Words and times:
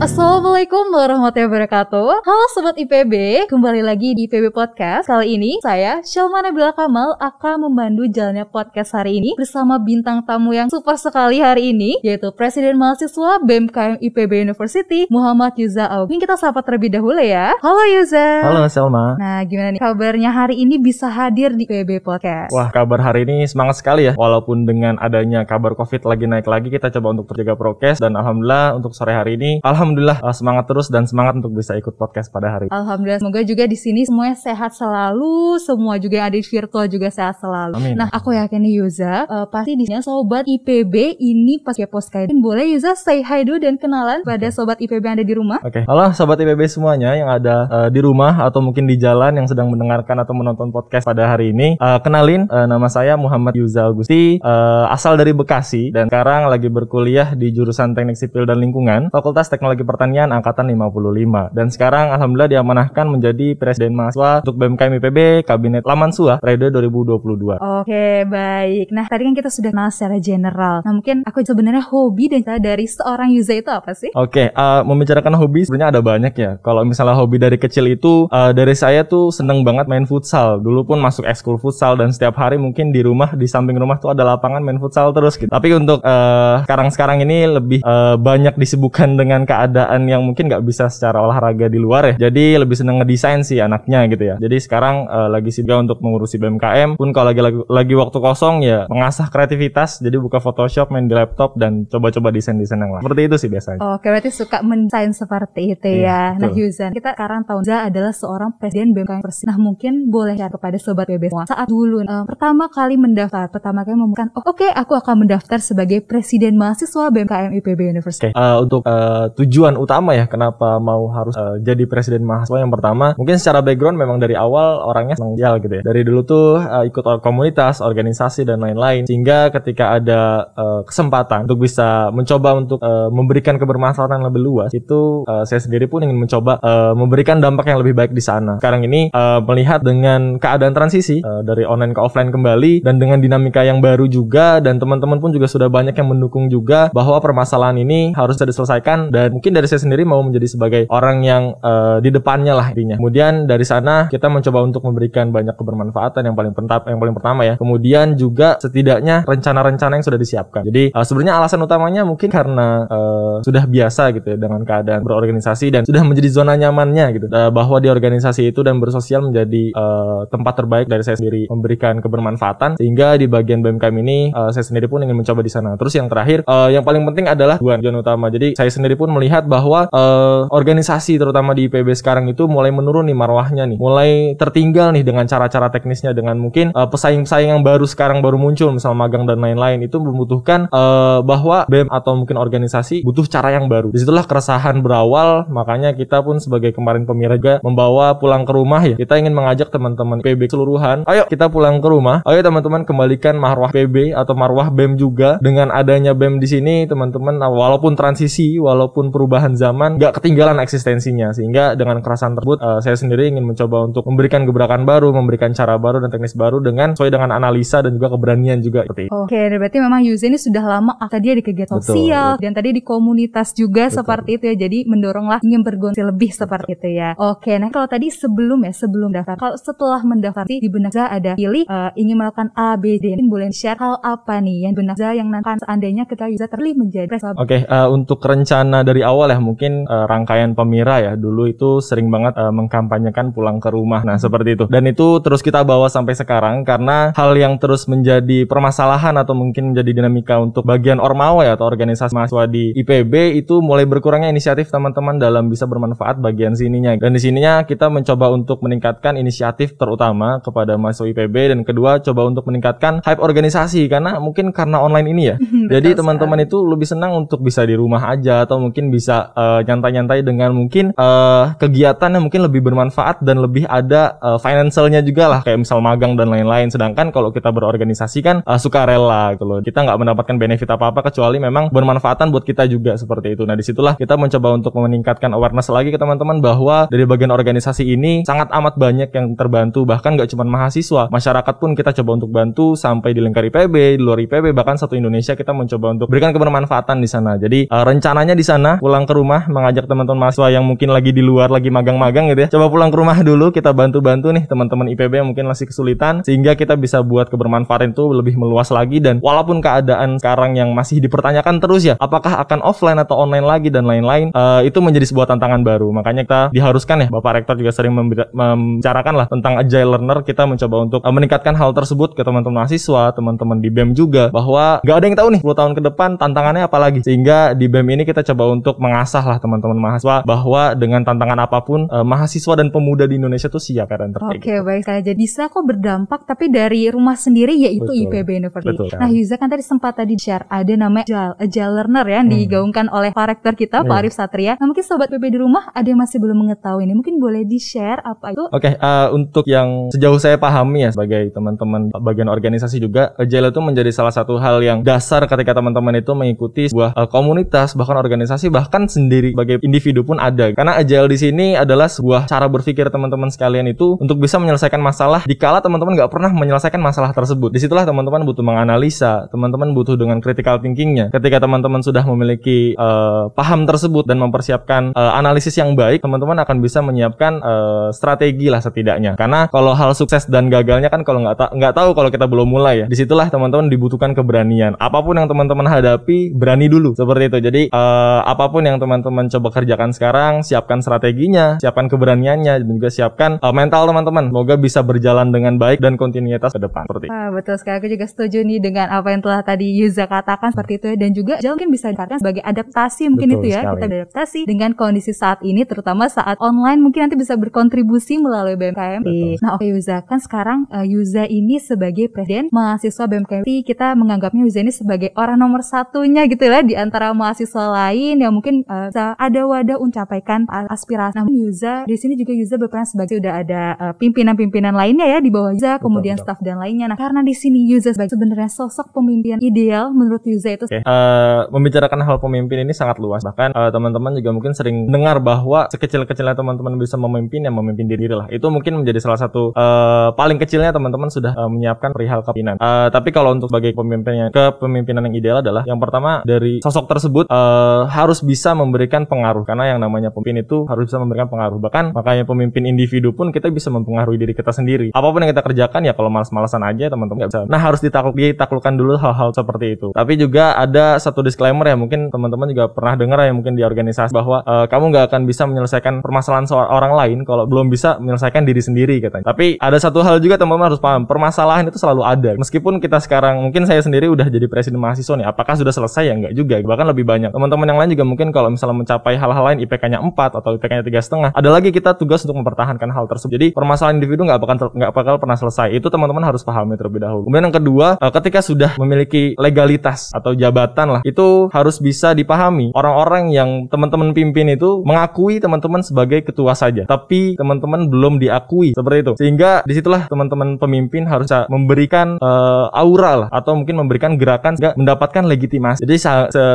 Assalamualaikum 0.00 0.96
warahmatullahi 0.96 1.44
wabarakatuh. 1.44 2.24
Halo 2.24 2.44
Sobat 2.56 2.72
IPB, 2.80 3.44
kembali 3.52 3.84
lagi 3.84 4.16
di 4.16 4.24
IPB 4.24 4.48
Podcast. 4.48 5.04
Kali 5.04 5.36
ini 5.36 5.60
saya, 5.60 6.00
Shalma 6.00 6.40
Nabila 6.40 6.72
Kamal 6.72 7.20
akan 7.20 7.68
memandu 7.68 8.08
jalannya 8.08 8.48
podcast 8.48 8.96
hari 8.96 9.20
ini 9.20 9.36
Bersama 9.36 9.76
bintang 9.76 10.24
tamu 10.24 10.56
yang 10.56 10.72
super 10.72 10.96
sekali 10.96 11.44
hari 11.44 11.76
ini 11.76 12.00
Yaitu 12.00 12.32
Presiden 12.32 12.80
Mahasiswa 12.80 13.44
BMKM 13.44 14.00
IPB 14.00 14.40
University 14.40 15.04
Muhammad 15.12 15.60
Yuza 15.60 15.84
Aug. 15.92 16.08
Mungkin 16.08 16.24
kita 16.24 16.40
sapa 16.40 16.64
terlebih 16.64 16.96
dahulu 16.96 17.20
ya. 17.20 17.52
Halo 17.60 17.84
Yuza. 17.84 18.48
Halo 18.48 18.64
Selma 18.72 19.20
Nah 19.20 19.44
gimana 19.44 19.76
nih 19.76 19.84
kabarnya 19.84 20.32
hari 20.32 20.64
ini 20.64 20.80
bisa 20.80 21.12
hadir 21.12 21.52
di 21.52 21.68
IPB 21.68 22.00
Podcast? 22.00 22.56
Wah 22.56 22.72
kabar 22.72 23.04
hari 23.04 23.28
ini 23.28 23.44
semangat 23.44 23.84
sekali 23.84 24.08
ya. 24.08 24.16
Walaupun 24.16 24.64
dengan 24.64 24.96
adanya 24.96 25.44
kabar 25.44 25.76
covid 25.76 26.08
lagi 26.08 26.24
naik 26.24 26.48
lagi 26.48 26.72
Kita 26.72 26.88
coba 26.88 27.12
untuk 27.12 27.36
terjaga 27.36 27.52
prokes. 27.52 28.00
Dan 28.00 28.16
Alhamdulillah 28.16 28.80
untuk 28.80 28.96
sore 28.96 29.12
hari 29.12 29.36
ini 29.36 29.60
Alhamdulillah 29.60 29.89
uh, 29.98 30.34
semangat 30.34 30.68
terus 30.70 30.86
dan 30.92 31.08
semangat 31.08 31.38
untuk 31.40 31.56
bisa 31.56 31.74
ikut 31.74 31.96
podcast 31.96 32.30
pada 32.30 32.52
hari 32.52 32.68
ini. 32.68 32.72
Alhamdulillah 32.74 33.20
semoga 33.22 33.40
juga 33.42 33.64
di 33.66 33.78
sini 33.78 34.06
semuanya 34.06 34.36
sehat 34.36 34.76
selalu, 34.76 35.58
semua 35.62 35.96
juga 35.96 36.22
yang 36.22 36.28
ada 36.30 36.38
di 36.38 36.46
virtual 36.46 36.86
juga 36.86 37.08
sehat 37.08 37.40
selalu. 37.40 37.74
Amin. 37.78 37.94
Nah, 37.96 38.08
aku 38.12 38.34
yakin 38.34 38.60
nih 38.60 38.72
Yuza, 38.82 39.26
uh, 39.26 39.46
pasti 39.48 39.74
di 39.74 39.88
sini 39.88 40.02
sobat 40.02 40.44
IPB 40.46 41.18
ini 41.18 41.62
pas 41.62 41.74
kepo 41.74 41.98
sekali. 41.98 42.30
Boleh 42.30 42.70
Yuza 42.76 42.94
say 42.94 43.24
hi 43.24 43.42
dulu 43.42 43.58
dan 43.62 43.76
kenalan 43.80 44.22
pada 44.22 44.48
sobat 44.52 44.78
IPB 44.78 45.02
yang 45.02 45.16
ada 45.20 45.26
di 45.26 45.34
rumah? 45.34 45.58
Oke, 45.64 45.82
halo 45.84 46.12
sobat 46.12 46.38
IPB 46.40 46.66
semuanya 46.70 47.16
yang 47.16 47.28
ada 47.28 47.66
uh, 47.68 47.88
di 47.88 48.00
rumah 48.02 48.46
atau 48.46 48.60
mungkin 48.60 48.86
di 48.86 48.96
jalan 49.00 49.36
yang 49.36 49.46
sedang 49.48 49.68
mendengarkan 49.72 50.16
atau 50.22 50.32
menonton 50.36 50.70
podcast 50.70 51.06
pada 51.06 51.30
hari 51.30 51.50
ini. 51.50 51.76
Uh, 51.80 51.98
kenalin, 52.00 52.46
uh, 52.48 52.66
nama 52.68 52.86
saya 52.86 53.16
Muhammad 53.16 53.56
Yuza 53.56 53.88
Agusti, 53.88 54.40
uh, 54.40 54.86
asal 54.92 55.16
dari 55.16 55.32
Bekasi 55.32 55.92
dan 55.94 56.08
sekarang 56.08 56.50
lagi 56.50 56.68
berkuliah 56.68 57.32
di 57.34 57.52
jurusan 57.54 57.96
Teknik 57.96 58.16
Sipil 58.18 58.44
dan 58.44 58.60
Lingkungan, 58.60 59.08
Fakultas 59.12 59.48
Teknologi 59.48 59.79
Pertanian 59.84 60.30
Angkatan 60.30 60.68
55. 60.70 61.54
Dan 61.56 61.66
sekarang 61.68 62.12
alhamdulillah 62.14 62.50
diamanahkan 62.50 63.06
menjadi 63.08 63.56
Presiden 63.56 63.96
Mahasiswa 63.96 64.44
untuk 64.44 64.56
BMKM 64.56 64.92
IPB 65.00 65.18
Kabinet 65.46 65.84
Lamansua 65.84 66.38
periode 66.38 66.72
2022. 66.74 67.60
Oke, 67.60 68.24
baik. 68.26 68.92
Nah, 68.92 69.06
tadi 69.06 69.22
kan 69.28 69.34
kita 69.36 69.50
sudah 69.52 69.70
kenal 69.70 69.90
secara 69.92 70.16
general. 70.18 70.82
Nah, 70.82 70.92
mungkin 70.92 71.22
aku 71.24 71.44
sebenarnya 71.44 71.84
hobi 71.86 72.30
dan 72.30 72.42
dari 72.58 72.86
seorang 72.86 73.30
Yuza 73.32 73.54
itu 73.56 73.70
apa 73.70 73.94
sih? 73.94 74.10
Oke, 74.16 74.50
uh, 74.52 74.82
membicarakan 74.82 75.36
hobi 75.38 75.64
sebenarnya 75.64 75.98
ada 75.98 76.00
banyak 76.02 76.34
ya. 76.34 76.50
Kalau 76.60 76.82
misalnya 76.82 77.14
hobi 77.14 77.38
dari 77.38 77.56
kecil 77.56 77.86
itu 77.86 78.26
uh, 78.28 78.50
dari 78.50 78.74
saya 78.74 79.06
tuh 79.06 79.30
seneng 79.30 79.62
banget 79.62 79.86
main 79.86 80.04
futsal. 80.04 80.58
Dulu 80.58 80.84
pun 80.84 80.98
masuk 80.98 81.24
ekskul 81.24 81.56
futsal 81.60 81.94
dan 81.94 82.10
setiap 82.10 82.36
hari 82.36 82.58
mungkin 82.58 82.90
di 82.90 83.00
rumah 83.04 83.32
di 83.36 83.46
samping 83.46 83.78
rumah 83.78 84.02
tuh 84.02 84.12
ada 84.12 84.26
lapangan 84.26 84.60
main 84.60 84.82
futsal 84.82 85.14
terus 85.14 85.38
gitu. 85.38 85.50
Tapi 85.50 85.68
untuk 85.76 86.02
uh, 86.02 86.66
sekarang-sekarang 86.66 87.22
ini 87.22 87.46
lebih 87.46 87.80
uh, 87.86 88.18
banyak 88.18 88.58
disibukkan 88.58 89.14
dengan 89.14 89.46
keadaan 89.46 89.69
yang 89.72 90.22
mungkin 90.26 90.50
nggak 90.50 90.64
bisa 90.66 90.90
secara 90.90 91.22
olahraga 91.22 91.70
di 91.70 91.78
luar 91.78 92.14
ya. 92.14 92.30
Jadi 92.30 92.58
lebih 92.58 92.76
seneng 92.76 93.02
ngedesain 93.02 93.44
sih 93.46 93.60
anaknya 93.62 94.06
gitu 94.10 94.24
ya. 94.24 94.36
Jadi 94.40 94.56
sekarang 94.58 95.06
uh, 95.06 95.28
lagi 95.30 95.52
sibuk 95.54 95.76
untuk 95.76 95.98
mengurusi 96.02 96.40
BMKM. 96.40 96.98
Pun 96.98 97.10
kalau 97.14 97.30
lagi, 97.30 97.40
lagi 97.40 97.60
lagi 97.68 97.94
waktu 97.94 98.18
kosong 98.18 98.66
ya 98.66 98.88
mengasah 98.90 99.30
kreativitas. 99.30 100.02
Jadi 100.02 100.16
buka 100.18 100.40
Photoshop, 100.40 100.90
main 100.90 101.06
di 101.06 101.14
laptop 101.14 101.54
dan 101.54 101.86
coba-coba 101.86 102.32
desain-desain 102.34 102.80
yang 102.80 102.96
lain. 102.96 103.02
Seperti 103.04 103.22
itu 103.28 103.36
sih 103.38 103.48
biasanya. 103.52 103.78
Oke, 103.94 104.06
berarti 104.08 104.30
suka 104.32 104.58
mendesain 104.64 105.12
seperti 105.12 105.76
itu 105.76 106.00
Iya, 106.00 106.34
ya. 106.34 106.40
Nah, 106.40 106.48
betul. 106.50 106.66
Yuzan, 106.66 106.90
kita 106.96 107.10
sekarang 107.14 107.40
tahu 107.44 107.60
Yuza 107.60 107.76
adalah 107.86 108.12
seorang 108.16 108.50
presiden 108.56 108.96
BMKM 108.96 109.22
Persi. 109.22 109.44
Nah, 109.46 109.56
mungkin 109.60 110.08
boleh 110.08 110.34
ya 110.34 110.48
kepada 110.48 110.76
sobat 110.80 111.06
BB 111.06 111.28
semua. 111.28 111.44
Saat 111.44 111.68
dulu 111.68 112.00
eh, 112.02 112.24
pertama 112.24 112.72
kali 112.72 112.96
mendaftar, 112.96 113.52
pertama 113.52 113.84
kali 113.84 114.00
memutuskan, 114.00 114.32
oh, 114.32 114.42
oke, 114.48 114.66
aku 114.66 114.92
akan 114.96 115.26
mendaftar 115.26 115.60
sebagai 115.60 116.00
presiden 116.02 116.56
mahasiswa 116.56 117.12
BMKM 117.12 117.52
IPB 117.60 117.80
University. 117.92 118.32
Oke, 118.32 118.38
uh, 118.38 118.56
untuk 118.64 118.80
uh, 118.88 119.28
tujuan 119.36 119.59
utama 119.76 120.16
ya 120.16 120.24
kenapa 120.24 120.80
mau 120.80 121.10
harus 121.12 121.36
uh, 121.36 121.60
jadi 121.60 121.84
presiden 121.84 122.24
mahasiswa 122.24 122.62
yang 122.62 122.72
pertama, 122.72 123.12
mungkin 123.20 123.36
secara 123.36 123.60
background 123.60 124.00
memang 124.00 124.16
dari 124.16 124.38
awal 124.38 124.80
orangnya 124.86 125.18
senang 125.18 125.36
jalan 125.36 125.58
gitu 125.60 125.74
ya. 125.80 125.82
Dari 125.84 126.00
dulu 126.06 126.20
tuh 126.24 126.48
uh, 126.60 126.84
ikut 126.86 127.04
komunitas, 127.20 127.84
organisasi 127.84 128.48
dan 128.48 128.62
lain-lain, 128.62 129.04
sehingga 129.04 129.52
ketika 129.52 129.98
ada 130.00 130.50
uh, 130.54 130.80
kesempatan 130.86 131.44
untuk 131.44 131.66
bisa 131.66 132.08
mencoba 132.14 132.56
untuk 132.56 132.78
uh, 132.80 133.12
memberikan 133.12 133.60
kebermanfaatan 133.60 134.22
yang 134.22 134.28
lebih 134.32 134.42
luas, 134.42 134.70
itu 134.72 135.26
uh, 135.26 135.44
saya 135.44 135.60
sendiri 135.60 135.90
pun 135.90 136.04
ingin 136.06 136.16
mencoba 136.16 136.56
uh, 136.62 136.92
memberikan 136.96 137.42
dampak 137.42 137.68
yang 137.68 137.82
lebih 137.82 137.92
baik 137.96 138.12
di 138.14 138.22
sana. 138.22 138.56
Sekarang 138.62 138.86
ini 138.86 139.10
uh, 139.12 139.42
melihat 139.44 139.82
dengan 139.82 140.38
keadaan 140.38 140.72
transisi 140.72 141.20
uh, 141.20 141.42
dari 141.42 141.66
online 141.66 141.92
ke 141.92 142.00
offline 142.00 142.30
kembali 142.30 142.86
dan 142.86 143.02
dengan 143.02 143.18
dinamika 143.18 143.66
yang 143.66 143.82
baru 143.82 144.06
juga 144.06 144.62
dan 144.62 144.78
teman-teman 144.78 145.18
pun 145.18 145.34
juga 145.34 145.50
sudah 145.50 145.66
banyak 145.66 145.96
yang 145.96 146.08
mendukung 146.08 146.46
juga 146.46 146.88
bahwa 146.94 147.18
permasalahan 147.18 147.76
ini 147.80 148.12
harus 148.14 148.38
diselesaikan 148.40 149.12
dan 149.12 149.34
mungkin 149.34 149.49
dari 149.52 149.66
saya 149.66 149.82
sendiri 149.82 150.02
mau 150.06 150.22
menjadi 150.22 150.46
sebagai 150.46 150.82
orang 150.90 151.22
yang 151.26 151.54
uh, 151.60 151.98
di 151.98 152.10
depannya 152.10 152.54
lah 152.56 152.66
intinya. 152.72 152.96
Kemudian 152.96 153.46
dari 153.46 153.66
sana 153.66 154.08
kita 154.08 154.30
mencoba 154.30 154.62
untuk 154.64 154.82
memberikan 154.86 155.34
banyak 155.34 155.54
kebermanfaatan 155.54 156.22
yang 156.26 156.36
paling 156.38 156.54
pentap 156.54 156.86
yang 156.86 156.98
paling 156.98 157.14
pertama 157.14 157.42
ya. 157.46 157.54
Kemudian 157.60 158.14
juga 158.14 158.56
setidaknya 158.62 159.26
rencana-rencana 159.26 159.98
yang 160.00 160.04
sudah 160.06 160.20
disiapkan. 160.20 160.62
Jadi 160.66 160.94
uh, 160.94 161.04
sebenarnya 161.04 161.42
alasan 161.42 161.60
utamanya 161.62 162.02
mungkin 162.06 162.30
karena 162.30 162.86
uh, 162.86 163.36
sudah 163.42 163.66
biasa 163.66 164.14
gitu 164.16 164.26
ya 164.34 164.38
dengan 164.38 164.62
keadaan 164.62 165.02
berorganisasi 165.02 165.72
dan 165.74 165.82
sudah 165.84 166.02
menjadi 166.06 166.28
zona 166.30 166.54
nyamannya 166.54 167.06
gitu 167.16 167.26
Uh, 167.30 167.46
bahwa 167.54 167.78
di 167.78 167.86
organisasi 167.86 168.50
itu 168.50 168.60
dan 168.66 168.82
bersosial 168.82 169.22
menjadi 169.22 169.70
uh, 169.78 170.26
tempat 170.28 170.58
terbaik 170.58 170.90
dari 170.90 171.06
saya 171.06 171.14
sendiri 171.14 171.46
memberikan 171.46 172.02
kebermanfaatan 172.02 172.74
sehingga 172.74 173.14
di 173.14 173.30
bagian 173.30 173.62
BMKM 173.62 173.96
ini 174.02 174.18
uh, 174.34 174.50
saya 174.50 174.66
sendiri 174.66 174.90
pun 174.90 175.06
ingin 175.06 175.14
mencoba 175.14 175.40
di 175.46 175.52
sana. 175.52 175.78
Terus 175.78 175.94
yang 175.94 176.10
terakhir 176.10 176.42
uh, 176.44 176.68
yang 176.74 176.82
paling 176.82 177.06
penting 177.06 177.30
adalah 177.30 177.62
tujuan 177.62 178.02
utama. 178.02 178.28
Jadi 178.34 178.58
saya 178.58 178.66
sendiri 178.66 178.98
pun 178.98 179.14
melihat 179.14 179.39
bahwa 179.46 179.86
uh, 179.92 180.50
organisasi 180.50 181.20
terutama 181.20 181.54
di 181.54 181.70
IPB 181.70 181.94
sekarang 181.94 182.26
itu 182.32 182.48
mulai 182.50 182.74
menurun 182.74 183.06
nih 183.06 183.14
marwahnya 183.14 183.64
nih, 183.68 183.78
mulai 183.78 184.34
tertinggal 184.34 184.90
nih 184.96 185.06
dengan 185.06 185.28
cara-cara 185.28 185.68
teknisnya 185.70 186.16
dengan 186.16 186.34
mungkin 186.40 186.72
uh, 186.74 186.88
pesaing-pesaing 186.88 187.54
yang 187.54 187.62
baru 187.62 187.84
sekarang 187.84 188.24
baru 188.24 188.40
muncul 188.40 188.74
misal 188.74 188.96
magang 188.96 189.28
dan 189.28 189.38
lain-lain 189.38 189.84
itu 189.84 190.00
membutuhkan 190.02 190.66
uh, 190.72 191.22
bahwa 191.22 191.68
BEM 191.68 191.92
atau 191.92 192.16
mungkin 192.18 192.40
organisasi 192.40 193.06
butuh 193.06 193.28
cara 193.28 193.54
yang 193.54 193.70
baru. 193.70 193.92
Di 193.94 194.02
situlah 194.02 194.26
keresahan 194.26 194.82
berawal, 194.82 195.46
makanya 195.52 195.92
kita 195.94 196.24
pun 196.24 196.42
sebagai 196.42 196.74
kemarin 196.74 197.06
pemirsa 197.06 197.20
juga 197.38 197.58
membawa 197.66 198.16
pulang 198.16 198.46
ke 198.46 198.52
rumah 198.54 198.82
ya. 198.82 198.96
Kita 198.96 199.18
ingin 199.18 199.34
mengajak 199.34 199.68
teman-teman 199.74 200.22
PB 200.22 200.46
keseluruhan, 200.46 201.04
ayo 201.06 201.26
kita 201.26 201.50
pulang 201.50 201.82
ke 201.82 201.88
rumah, 201.90 202.22
ayo 202.26 202.40
teman-teman 202.40 202.86
kembalikan 202.86 203.34
marwah 203.36 203.74
PB 203.74 204.14
atau 204.14 204.34
marwah 204.38 204.70
BEM 204.70 204.96
juga 204.96 205.42
dengan 205.42 205.74
adanya 205.74 206.14
BEM 206.14 206.38
di 206.38 206.48
sini 206.48 206.74
teman-teman 206.86 207.38
nah, 207.38 207.50
walaupun 207.50 207.98
transisi, 207.98 208.56
walaupun 208.56 209.10
perubahan 209.20 209.52
zaman 209.52 210.00
nggak 210.00 210.16
ketinggalan 210.16 210.56
eksistensinya 210.64 211.36
sehingga 211.36 211.76
dengan 211.76 212.00
kerasan 212.00 212.32
tersebut 212.32 212.56
uh, 212.64 212.80
saya 212.80 212.96
sendiri 212.96 213.28
ingin 213.28 213.44
mencoba 213.44 213.84
untuk 213.84 214.08
memberikan 214.08 214.48
gebrakan 214.48 214.88
baru, 214.88 215.12
memberikan 215.12 215.52
cara 215.52 215.76
baru 215.76 216.00
dan 216.00 216.08
teknis 216.08 216.32
baru 216.32 216.64
dengan 216.64 216.96
sesuai 216.96 217.12
dengan 217.12 217.36
analisa 217.36 217.84
dan 217.84 218.00
juga 218.00 218.16
keberanian 218.16 218.64
juga 218.64 218.88
seperti 218.88 219.12
itu. 219.12 219.12
Oke, 219.12 219.36
dan 219.36 219.60
berarti 219.60 219.78
memang 219.84 220.00
Yuza 220.00 220.24
ini 220.32 220.40
sudah 220.40 220.64
lama 220.64 220.96
dia 221.20 221.36
di 221.36 221.44
kegiatan 221.44 221.76
Betul, 221.76 221.92
sosial 221.92 222.40
dan 222.40 222.56
tadi 222.56 222.72
di 222.72 222.80
komunitas 222.80 223.52
juga 223.52 223.92
Betul. 223.92 223.96
seperti 224.00 224.30
itu 224.40 224.44
ya. 224.48 224.56
Jadi 224.56 224.78
mendoronglah 224.88 225.44
ingin 225.44 225.60
bergonsi 225.60 226.00
lebih 226.00 226.32
seperti 226.32 226.72
itu 226.72 226.88
ya. 226.96 227.12
Oke, 227.20 227.60
nah 227.60 227.68
kalau 227.68 227.84
tadi 227.84 228.08
sebelum 228.08 228.64
ya 228.64 228.72
sebelum 228.72 229.12
daftar, 229.12 229.36
kalau 229.36 229.54
setelah 229.60 230.00
mendaftar 230.00 230.48
di 230.48 230.68
benak 230.72 230.96
ada 230.96 231.36
pilih 231.36 231.68
eh, 231.68 231.90
ingin 232.00 232.16
melakukan 232.16 232.48
A, 232.56 232.80
B, 232.80 232.96
D. 232.96 233.12
Mungkin 233.12 233.28
boleh 233.28 233.48
share 233.52 233.76
hal 233.76 234.00
apa 234.00 234.40
nih 234.40 234.64
yang 234.64 234.72
benak 234.72 234.96
yang 234.96 235.28
nanti 235.28 235.60
seandainya 235.60 236.08
kita 236.08 236.32
Yuza 236.32 236.48
terpilih 236.48 236.80
menjadi. 236.80 237.12
Oke, 237.36 237.68
eh, 237.68 237.88
untuk 237.90 238.22
rencana 238.22 238.80
dari 238.80 239.04
awal 239.10 239.28
ya 239.34 239.42
mungkin 239.42 239.84
eh, 239.84 240.04
rangkaian 240.06 240.54
pemira 240.54 241.02
ya 241.02 241.12
dulu 241.18 241.50
itu 241.50 241.82
sering 241.82 242.06
banget 242.08 242.38
eh, 242.38 242.52
mengkampanyekan 242.54 243.34
pulang 243.34 243.58
ke 243.58 243.68
rumah. 243.74 244.06
Nah 244.06 244.16
seperti 244.16 244.54
itu. 244.54 244.64
Dan 244.70 244.86
itu 244.86 245.18
terus 245.20 245.42
kita 245.42 245.66
bawa 245.66 245.90
sampai 245.90 246.14
sekarang 246.14 246.62
karena 246.62 247.10
hal 247.18 247.34
yang 247.34 247.58
terus 247.58 247.90
menjadi 247.90 248.46
permasalahan 248.46 249.18
atau 249.18 249.34
mungkin 249.34 249.74
menjadi 249.74 249.90
dinamika 249.90 250.38
untuk 250.38 250.62
bagian 250.62 251.02
ormawa 251.02 251.42
ya 251.42 251.58
atau 251.58 251.66
organisasi 251.66 252.14
mahasiswa 252.14 252.44
di 252.46 252.70
IPB 252.78 253.40
itu 253.40 253.58
mulai 253.64 253.88
berkurangnya 253.88 254.30
inisiatif 254.30 254.70
teman-teman 254.70 255.18
dalam 255.18 255.50
bisa 255.50 255.66
bermanfaat 255.66 256.22
bagian 256.22 256.54
sininya. 256.54 256.94
Dan 257.00 257.16
di 257.16 257.20
sininya 257.20 257.64
kita 257.66 257.90
mencoba 257.90 258.30
untuk 258.30 258.62
meningkatkan 258.62 259.16
inisiatif 259.16 259.74
terutama 259.74 260.38
kepada 260.44 260.76
mahasiswa 260.76 261.08
IPB 261.10 261.36
dan 261.56 261.60
kedua 261.64 261.98
coba 262.04 262.28
untuk 262.28 262.46
meningkatkan 262.46 263.00
hype 263.02 263.18
organisasi 263.18 263.88
karena 263.88 264.20
mungkin 264.20 264.52
karena 264.52 264.78
online 264.84 265.08
ini 265.10 265.22
ya. 265.32 265.36
Jadi 265.80 265.96
teman-teman 265.96 266.44
itu 266.44 266.60
lebih 266.62 266.86
senang 266.86 267.16
untuk 267.16 267.40
bisa 267.40 267.64
di 267.64 267.72
rumah 267.72 268.12
aja 268.12 268.44
atau 268.44 268.60
mungkin 268.60 268.92
bisa 268.92 268.99
bisa 269.00 269.32
uh, 269.32 269.64
nyantai-nyantai 269.64 270.20
dengan 270.20 270.52
mungkin 270.52 270.92
uh, 271.00 271.56
kegiatan 271.56 272.12
yang 272.12 272.28
mungkin 272.28 272.44
lebih 272.44 272.60
bermanfaat 272.60 273.24
dan 273.24 273.40
lebih 273.40 273.64
ada 273.64 274.20
uh, 274.20 274.36
financialnya 274.36 275.00
juga 275.00 275.32
lah 275.32 275.40
kayak 275.40 275.64
misal 275.64 275.80
magang 275.80 276.20
dan 276.20 276.28
lain-lain. 276.28 276.68
Sedangkan 276.68 277.08
kalau 277.08 277.32
kita 277.32 277.48
berorganisasi 277.48 278.20
kan 278.20 278.36
uh, 278.44 278.60
suka 278.60 278.84
rela 278.84 279.32
gitu 279.32 279.48
loh. 279.48 279.64
Kita 279.64 279.80
nggak 279.80 279.96
mendapatkan 279.96 280.36
benefit 280.36 280.68
apa-apa 280.68 281.08
kecuali 281.08 281.40
memang 281.40 281.72
bermanfaatan 281.72 282.28
buat 282.28 282.44
kita 282.44 282.68
juga 282.68 283.00
seperti 283.00 283.32
itu. 283.32 283.48
Nah 283.48 283.56
di 283.56 283.64
situlah 283.64 283.96
kita 283.96 284.20
mencoba 284.20 284.52
untuk 284.52 284.76
meningkatkan 284.76 285.32
awareness 285.32 285.72
lagi 285.72 285.88
ke 285.88 285.96
teman-teman 285.96 286.44
bahwa 286.44 286.84
dari 286.92 287.08
bagian 287.08 287.32
organisasi 287.32 287.88
ini 287.88 288.28
sangat 288.28 288.52
amat 288.52 288.76
banyak 288.76 289.08
yang 289.16 289.32
terbantu 289.32 289.88
bahkan 289.88 290.18
nggak 290.18 290.28
cuma 290.36 290.44
mahasiswa, 290.44 291.08
masyarakat 291.08 291.54
pun 291.56 291.72
kita 291.72 291.96
coba 292.02 292.20
untuk 292.20 292.28
bantu 292.28 292.76
sampai 292.76 293.16
di 293.16 293.24
lingkar 293.24 293.48
IPB, 293.48 293.96
di 293.96 294.02
luar 294.02 294.20
IPB 294.20 294.52
bahkan 294.52 294.76
satu 294.76 294.98
Indonesia 294.98 295.32
kita 295.32 295.56
mencoba 295.56 295.96
untuk 295.96 296.06
berikan 296.10 296.34
kebermanfaatan 296.34 297.00
di 297.00 297.08
sana. 297.08 297.38
Jadi 297.38 297.70
uh, 297.70 297.84
rencananya 297.86 298.34
di 298.34 298.44
sana 298.44 298.82
pulang 298.90 299.06
ke 299.06 299.14
rumah 299.14 299.46
mengajak 299.46 299.86
teman-teman 299.86 300.26
mahasiswa 300.26 300.50
yang 300.50 300.66
mungkin 300.66 300.90
lagi 300.90 301.14
di 301.14 301.22
luar 301.22 301.46
lagi 301.46 301.70
magang-magang 301.70 302.26
gitu 302.34 302.40
ya. 302.42 302.48
Coba 302.50 302.66
pulang 302.66 302.90
ke 302.90 302.98
rumah 302.98 303.14
dulu 303.22 303.54
kita 303.54 303.70
bantu-bantu 303.70 304.34
nih 304.34 304.50
teman-teman 304.50 304.90
IPB 304.90 305.22
yang 305.22 305.30
mungkin 305.30 305.46
masih 305.46 305.70
kesulitan 305.70 306.26
sehingga 306.26 306.58
kita 306.58 306.74
bisa 306.74 307.06
buat 307.06 307.30
kebermanfaatan 307.30 307.94
itu 307.94 308.10
lebih 308.10 308.34
meluas 308.34 308.74
lagi 308.74 308.98
dan 308.98 309.22
walaupun 309.22 309.62
keadaan 309.62 310.18
sekarang 310.18 310.58
yang 310.58 310.74
masih 310.74 310.98
dipertanyakan 310.98 311.62
terus 311.62 311.86
ya 311.86 311.94
apakah 312.02 312.42
akan 312.42 312.66
offline 312.66 312.98
atau 312.98 313.14
online 313.14 313.46
lagi 313.46 313.70
dan 313.70 313.86
lain-lain 313.86 314.34
uh, 314.34 314.66
itu 314.66 314.82
menjadi 314.82 315.06
sebuah 315.06 315.30
tantangan 315.30 315.62
baru. 315.62 315.94
Makanya 315.94 316.26
kita 316.26 316.42
diharuskan 316.50 317.06
ya 317.06 317.08
Bapak 317.14 317.38
Rektor 317.38 317.54
juga 317.54 317.70
sering 317.70 317.94
membicarakan 317.94 319.14
lah 319.14 319.26
tentang 319.30 319.62
agile 319.62 319.94
learner 319.94 320.26
kita 320.26 320.50
mencoba 320.50 320.76
untuk 320.82 321.00
uh, 321.06 321.14
meningkatkan 321.14 321.54
hal 321.54 321.70
tersebut 321.70 322.18
ke 322.18 322.26
teman-teman 322.26 322.66
mahasiswa, 322.66 323.14
teman-teman 323.14 323.62
di 323.62 323.70
BEM 323.70 323.94
juga 323.94 324.34
bahwa 324.34 324.82
gak 324.82 324.96
ada 324.96 325.06
yang 325.06 325.18
tahu 325.18 325.28
nih 325.30 325.40
10 325.46 325.60
tahun 325.60 325.72
ke 325.78 325.82
depan 325.86 326.10
tantangannya 326.18 326.66
apa 326.66 326.78
lagi 326.80 327.00
sehingga 327.04 327.52
di 327.52 327.68
BEM 327.68 328.00
ini 328.00 328.02
kita 328.08 328.24
coba 328.32 328.50
untuk 328.50 328.79
mengasah 328.80 329.22
lah 329.22 329.36
teman-teman 329.36 329.76
mahasiswa 329.76 330.24
bahwa 330.24 330.72
dengan 330.72 331.04
tantangan 331.04 331.44
apa 331.44 331.60
pun 331.60 331.84
uh, 331.92 332.00
mahasiswa 332.00 332.56
dan 332.56 332.72
pemuda 332.72 333.04
di 333.04 333.20
Indonesia 333.20 333.52
tuh 333.52 333.60
siap 333.60 333.90
Oke 333.90 334.06
okay, 334.38 334.62
gitu. 334.62 334.62
baik 334.62 334.84
saja 334.86 335.12
bisa 335.18 335.42
kok 335.50 335.66
berdampak 335.66 336.22
tapi 336.24 336.46
dari 336.46 336.86
rumah 336.88 337.18
sendiri 337.18 337.58
yaitu 337.58 337.90
Betul. 337.90 338.06
IPB 338.06 338.28
University. 338.38 338.70
Betul, 338.70 338.88
nah 338.94 339.10
Yuza 339.10 339.34
kan 339.34 339.50
tadi 339.50 339.66
sempat 339.66 339.98
tadi 339.98 340.14
share 340.14 340.46
ada 340.46 340.72
nama 340.78 341.02
Agile, 341.02 341.34
Agile 341.42 341.72
Learner 341.74 342.06
ya 342.06 342.16
yang 342.22 342.28
hmm. 342.30 342.36
digaungkan 342.38 342.86
oleh 342.92 343.10
Pak 343.10 343.26
Rektor 343.34 343.54
kita 343.58 343.82
Pak 343.82 343.90
iya. 343.90 343.98
Arif 343.98 344.14
Satria. 344.14 344.52
Nah 344.62 344.66
mungkin 344.70 344.84
sobat 344.86 345.10
PB 345.10 345.24
di 345.26 345.38
rumah 345.42 345.74
ada 345.74 345.88
yang 345.90 345.98
masih 345.98 346.22
belum 346.22 346.46
mengetahui 346.46 346.86
ini 346.86 346.94
mungkin 346.94 347.18
boleh 347.18 347.42
di 347.42 347.58
share 347.58 347.98
apa 348.06 348.30
itu? 348.30 348.44
Oke 348.46 348.70
okay, 348.70 348.72
uh, 348.78 348.86
eh, 348.86 349.08
untuk 349.10 349.44
yang 349.50 349.90
sejauh 349.90 350.20
saya 350.22 350.38
pahami 350.38 350.86
ya 350.86 350.90
sebagai 350.94 351.34
teman-teman 351.34 351.90
bagian 351.98 352.30
organisasi 352.30 352.78
juga 352.78 353.16
Agile 353.18 353.50
itu 353.50 353.60
menjadi 353.64 353.90
salah 353.90 354.14
satu 354.14 354.38
hal 354.38 354.62
yang 354.62 354.86
dasar 354.86 355.26
ketika 355.26 355.56
teman-teman 355.56 355.98
itu 355.98 356.12
mengikuti 356.14 356.70
sebuah 356.70 356.94
uh, 356.94 357.08
komunitas 357.10 357.74
bahkan 357.74 357.98
organisasi 357.98 358.52
bahkan 358.52 358.69
sendiri 358.90 359.34
sebagai 359.34 359.62
individu 359.62 360.02
pun 360.02 360.18
ada 360.22 360.50
karena 360.54 360.78
Agile 360.78 361.10
di 361.10 361.18
sini 361.18 361.46
adalah 361.54 361.90
sebuah 361.90 362.30
cara 362.30 362.46
berpikir 362.46 362.88
teman-teman 362.88 363.28
sekalian 363.28 363.66
itu 363.70 363.98
untuk 364.00 364.22
bisa 364.22 364.38
menyelesaikan 364.38 364.80
masalah 364.80 365.22
dikala 365.26 365.62
teman-teman 365.62 365.94
nggak 365.96 366.10
pernah 366.10 366.30
menyelesaikan 366.34 366.80
masalah 366.80 367.10
tersebut. 367.14 367.54
Di 367.54 367.60
situlah 367.62 367.84
teman-teman 367.84 368.26
butuh 368.26 368.42
menganalisa, 368.42 369.30
teman-teman 369.30 369.76
butuh 369.76 369.94
dengan 369.94 370.18
critical 370.18 370.58
thinkingnya. 370.58 371.12
Ketika 371.14 371.42
teman-teman 371.42 371.84
sudah 371.84 372.02
memiliki 372.02 372.74
uh, 372.74 373.30
paham 373.32 373.68
tersebut 373.68 374.08
dan 374.08 374.18
mempersiapkan 374.18 374.96
uh, 374.96 375.12
analisis 375.14 375.54
yang 375.56 375.76
baik, 375.76 376.02
teman-teman 376.02 376.40
akan 376.42 376.56
bisa 376.58 376.80
menyiapkan 376.80 377.38
uh, 377.40 377.88
strategi 377.94 378.48
lah 378.48 378.58
setidaknya. 378.64 379.14
Karena 379.14 379.46
kalau 379.52 379.76
hal 379.76 379.92
sukses 379.94 380.26
dan 380.26 380.48
gagalnya 380.48 380.88
kan 380.88 381.06
kalau 381.06 381.22
nggak 381.24 381.36
ta 381.36 381.46
nggak 381.52 381.72
tahu 381.76 381.90
kalau 381.94 382.10
kita 382.10 382.26
belum 382.26 382.48
mulai 382.50 382.84
ya. 382.84 382.86
Di 382.90 382.96
situlah 382.98 383.28
teman-teman 383.28 383.68
dibutuhkan 383.68 384.16
keberanian. 384.16 384.74
Apa 384.80 385.04
pun 385.04 385.16
yang 385.16 385.28
teman-teman 385.28 385.68
hadapi, 385.68 386.32
berani 386.34 386.66
dulu 386.66 386.96
seperti 386.96 387.30
itu. 387.30 387.38
Jadi 387.40 387.62
uh, 387.70 388.20
apa 388.24 388.48
pun 388.48 388.59
yang 388.66 388.78
teman-teman 388.78 389.26
coba 389.28 389.48
kerjakan 389.60 389.90
sekarang, 389.94 390.32
siapkan 390.42 390.80
strateginya, 390.80 391.60
siapkan 391.60 391.86
keberaniannya, 391.86 392.64
dan 392.64 392.68
juga 392.70 392.90
siapkan 392.90 393.30
uh, 393.40 393.54
mental 393.54 393.86
teman-teman. 393.86 394.32
Semoga 394.32 394.54
bisa 394.56 394.80
berjalan 394.80 395.30
dengan 395.30 395.60
baik 395.60 395.78
dan 395.78 395.94
kontinuitas 396.00 396.56
ke 396.56 396.60
depan. 396.60 396.88
Seperti 396.88 397.06
ah, 397.12 397.28
betul 397.30 397.56
sekali. 397.60 397.76
Aku 397.80 397.88
juga 397.88 398.06
setuju 398.08 398.38
nih 398.42 398.58
dengan 398.58 398.86
apa 398.90 399.08
yang 399.14 399.22
telah 399.22 399.40
tadi 399.46 399.66
Yuza 399.70 400.10
katakan 400.10 400.50
seperti 400.50 400.72
itu 400.82 400.86
ya. 400.92 400.96
Dan 400.96 401.10
juga 401.14 401.34
Jal 401.38 401.54
mungkin 401.54 401.70
bisa 401.70 401.92
dikatakan 401.92 402.18
sebagai 402.18 402.42
adaptasi 402.42 403.02
mungkin 403.12 403.28
betul 403.36 403.40
itu 403.44 403.46
ya. 403.52 403.60
Sekali. 403.60 403.70
Kita 403.70 403.86
beradaptasi 403.86 404.40
dengan 404.48 404.70
kondisi 404.74 405.12
saat 405.12 405.38
ini 405.44 405.62
terutama 405.68 406.08
saat 406.10 406.40
online 406.40 406.80
mungkin 406.80 407.06
nanti 407.06 407.16
bisa 407.20 407.36
berkontribusi 407.36 408.18
melalui 408.18 408.56
BMKM. 408.56 409.02
Nah 409.44 409.50
oke 409.54 409.62
okay, 409.62 409.68
Yuza 409.70 410.02
kan 410.08 410.18
sekarang 410.18 410.66
uh, 410.72 410.82
Yuza 410.82 411.28
ini 411.28 411.60
sebagai 411.60 412.08
presiden 412.10 412.50
mahasiswa 412.50 413.04
BMKM 413.06 413.44
kita 413.46 413.94
menganggapnya 413.94 414.42
Yuza 414.48 414.64
ini 414.64 414.72
sebagai 414.72 415.12
orang 415.14 415.38
nomor 415.38 415.60
satunya 415.62 416.24
gitu 416.26 416.48
ya 416.48 416.64
di 416.64 416.74
antara 416.74 417.12
mahasiswa 417.12 417.70
lain 417.70 418.24
yang 418.24 418.32
mungkin 418.32 418.49
uh, 418.66 419.14
ada 419.16 419.42
wadah 419.46 419.78
untuk 419.78 420.00
mencapai 420.00 420.22
aspirasi. 420.70 421.14
Namun 421.18 421.32
Yuza 421.34 421.84
di 421.84 421.96
sini 421.98 422.16
juga 422.16 422.32
Yuza 422.32 422.56
berperan 422.56 422.86
sebagai 422.88 423.20
sudah 423.20 423.34
ada 423.44 423.62
uh, 423.76 423.94
pimpinan-pimpinan 423.98 424.72
lainnya 424.72 425.06
ya 425.06 425.18
di 425.20 425.28
bawah 425.28 425.52
Yuza, 425.52 425.76
kemudian 425.82 426.16
betul. 426.16 426.24
staff 426.30 426.38
dan 426.40 426.56
lainnya. 426.56 426.88
Nah, 426.88 426.96
karena 426.96 427.20
di 427.20 427.34
sini 427.36 427.68
Yuza 427.68 427.92
sebagai 427.92 428.16
sebenarnya 428.16 428.48
sosok 428.48 428.94
pemimpin 428.96 429.42
ideal 429.44 429.92
menurut 429.92 430.24
Yuza 430.24 430.56
itu. 430.56 430.64
Okay. 430.70 430.80
Uh, 430.86 430.88
eh, 430.88 431.40
membicarakan 431.52 432.00
hal 432.06 432.16
pemimpin 432.22 432.64
ini 432.64 432.72
sangat 432.72 432.96
luas. 433.02 433.20
Bahkan 433.26 433.52
uh, 433.52 433.70
teman-teman 433.74 434.16
juga 434.16 434.30
mungkin 434.32 434.52
sering 434.56 434.88
dengar 434.88 435.20
bahwa 435.20 435.68
sekecil-kecilnya 435.68 436.38
teman-teman 436.38 436.78
bisa 436.80 436.96
memimpin 436.96 437.44
yang 437.44 437.54
memimpin 437.58 437.90
diri 437.90 438.08
lah. 438.08 438.30
Itu 438.32 438.48
mungkin 438.48 438.80
menjadi 438.80 439.02
salah 439.02 439.20
satu 439.20 439.52
uh, 439.52 440.14
paling 440.16 440.40
kecilnya 440.40 440.72
teman-teman 440.72 441.12
sudah 441.12 441.36
uh, 441.36 441.50
menyiapkan 441.50 441.92
perihal 441.92 442.24
kepemimpinan. 442.24 442.56
Uh, 442.62 442.88
tapi 442.88 443.10
kalau 443.12 443.34
untuk 443.34 443.50
sebagai 443.52 443.74
pemimpinnya 443.76 444.32
kepemimpinan 444.32 445.10
yang 445.10 445.16
ideal 445.16 445.36
adalah 445.42 445.62
yang 445.66 445.82
pertama 445.82 446.22
dari 446.24 446.62
sosok 446.62 446.86
tersebut 446.86 447.24
uh, 447.28 447.90
harus 447.90 448.22
bisa 448.30 448.54
memberikan 448.54 449.10
pengaruh 449.10 449.42
karena 449.42 449.74
yang 449.74 449.82
namanya 449.82 450.14
pemimpin 450.14 450.46
itu 450.46 450.62
harus 450.70 450.86
bisa 450.86 451.02
memberikan 451.02 451.26
pengaruh. 451.26 451.58
Bahkan 451.58 451.90
makanya 451.90 452.22
pemimpin 452.22 452.62
individu 452.62 453.10
pun 453.10 453.34
kita 453.34 453.50
bisa 453.50 453.74
mempengaruhi 453.74 454.22
diri 454.22 454.38
kita 454.38 454.54
sendiri. 454.54 454.94
Apa 454.94 455.10
pun 455.10 455.26
yang 455.26 455.34
kita 455.34 455.42
kerjakan 455.42 455.82
ya 455.82 455.92
kalau 455.98 456.06
malas-malasan 456.14 456.62
aja 456.62 456.86
teman-teman 456.86 457.26
nggak 457.26 457.30
bisa. 457.34 457.42
Nah 457.50 457.58
harus 457.58 457.82
ditakluk, 457.82 458.14
ditaklukkan 458.14 458.78
dulu 458.78 458.94
hal-hal 458.94 459.34
seperti 459.34 459.74
itu. 459.74 459.90
Tapi 459.90 460.12
juga 460.14 460.54
ada 460.54 460.94
satu 461.02 461.26
disclaimer 461.26 461.66
ya 461.66 461.74
mungkin 461.74 462.14
teman-teman 462.14 462.46
juga 462.54 462.70
pernah 462.70 462.94
dengar 462.94 463.18
ya 463.26 463.34
mungkin 463.34 463.58
di 463.58 463.66
organisasi 463.66 464.14
bahwa 464.14 464.46
uh, 464.46 464.70
kamu 464.70 464.94
nggak 464.94 465.04
akan 465.10 465.20
bisa 465.26 465.42
menyelesaikan 465.50 466.04
permasalahan 466.06 466.46
orang 466.70 466.92
lain 466.94 467.18
kalau 467.26 467.50
belum 467.50 467.66
bisa 467.66 467.98
menyelesaikan 467.98 468.46
diri 468.46 468.62
sendiri 468.62 469.02
katanya. 469.02 469.26
Tapi 469.26 469.58
ada 469.58 469.78
satu 469.82 470.06
hal 470.06 470.22
juga 470.22 470.38
teman-teman 470.38 470.70
harus 470.70 470.78
paham 470.78 471.02
permasalahan 471.08 471.66
itu 471.66 471.80
selalu 471.80 472.06
ada. 472.06 472.30
Meskipun 472.38 472.78
kita 472.78 473.02
sekarang 473.02 473.42
mungkin 473.42 473.66
saya 473.66 473.82
sendiri 473.82 474.06
udah 474.06 474.30
jadi 474.30 474.46
presiden 474.46 474.78
mahasiswa 474.78 475.18
nih, 475.18 475.26
apakah 475.26 475.58
sudah 475.58 475.72
selesai 475.74 476.04
ya 476.06 476.14
enggak 476.14 476.34
juga. 476.36 476.54
Bahkan 476.60 476.86
lebih 476.92 477.04
banyak. 477.08 477.30
Teman-teman 477.32 477.66
yang 477.66 477.78
lain 477.80 477.90
juga 477.96 478.04
mungkin 478.04 478.19
kalau 478.28 478.52
misalnya 478.52 478.76
mencapai 478.76 479.16
hal-hal 479.16 479.40
lain 479.40 479.64
IPK-nya 479.64 480.04
4 480.04 480.12
atau 480.12 480.50
IPK-nya 480.60 480.84
tiga 480.84 481.00
setengah, 481.00 481.32
ada 481.32 481.48
lagi 481.48 481.72
kita 481.72 481.96
tugas 481.96 482.20
untuk 482.28 482.44
mempertahankan 482.44 482.92
hal 482.92 483.08
tersebut. 483.08 483.32
Jadi 483.32 483.46
permasalahan 483.56 483.96
individu 483.96 484.28
nggak 484.28 484.36
bakal 484.36 484.56
nggak 484.76 484.92
bakal 484.92 485.14
pernah 485.16 485.40
selesai. 485.40 485.72
Itu 485.72 485.88
teman-teman 485.88 486.20
harus 486.28 486.44
pahami 486.44 486.76
terlebih 486.76 487.00
dahulu. 487.00 487.24
Kemudian 487.24 487.48
yang 487.48 487.56
kedua, 487.56 487.86
uh, 487.96 488.12
ketika 488.12 488.44
sudah 488.44 488.76
memiliki 488.76 489.32
legalitas 489.40 490.12
atau 490.12 490.36
jabatan 490.36 491.00
lah, 491.00 491.02
itu 491.08 491.48
harus 491.56 491.80
bisa 491.80 492.12
dipahami. 492.12 492.76
Orang-orang 492.76 493.32
yang 493.32 493.64
teman-teman 493.72 494.12
pimpin 494.12 494.52
itu 494.52 494.84
mengakui 494.84 495.40
teman-teman 495.40 495.80
sebagai 495.80 496.20
ketua 496.20 496.52
saja, 496.52 496.84
tapi 496.84 497.38
teman-teman 497.40 497.88
belum 497.88 498.20
diakui 498.20 498.76
seperti 498.76 498.98
itu. 499.08 499.12
Sehingga 499.16 499.64
di 499.64 499.72
situlah 499.72 500.04
teman-teman 500.10 500.60
pemimpin 500.60 501.08
harus 501.08 501.30
memberikan 501.48 502.20
uh, 502.20 502.68
aura 502.74 503.26
lah 503.26 503.28
atau 503.32 503.56
mungkin 503.56 503.80
memberikan 503.80 504.18
gerakan 504.20 504.58
nggak 504.58 504.74
mendapatkan 504.76 505.24
legitimasi. 505.24 505.80
Jadi 505.86 505.96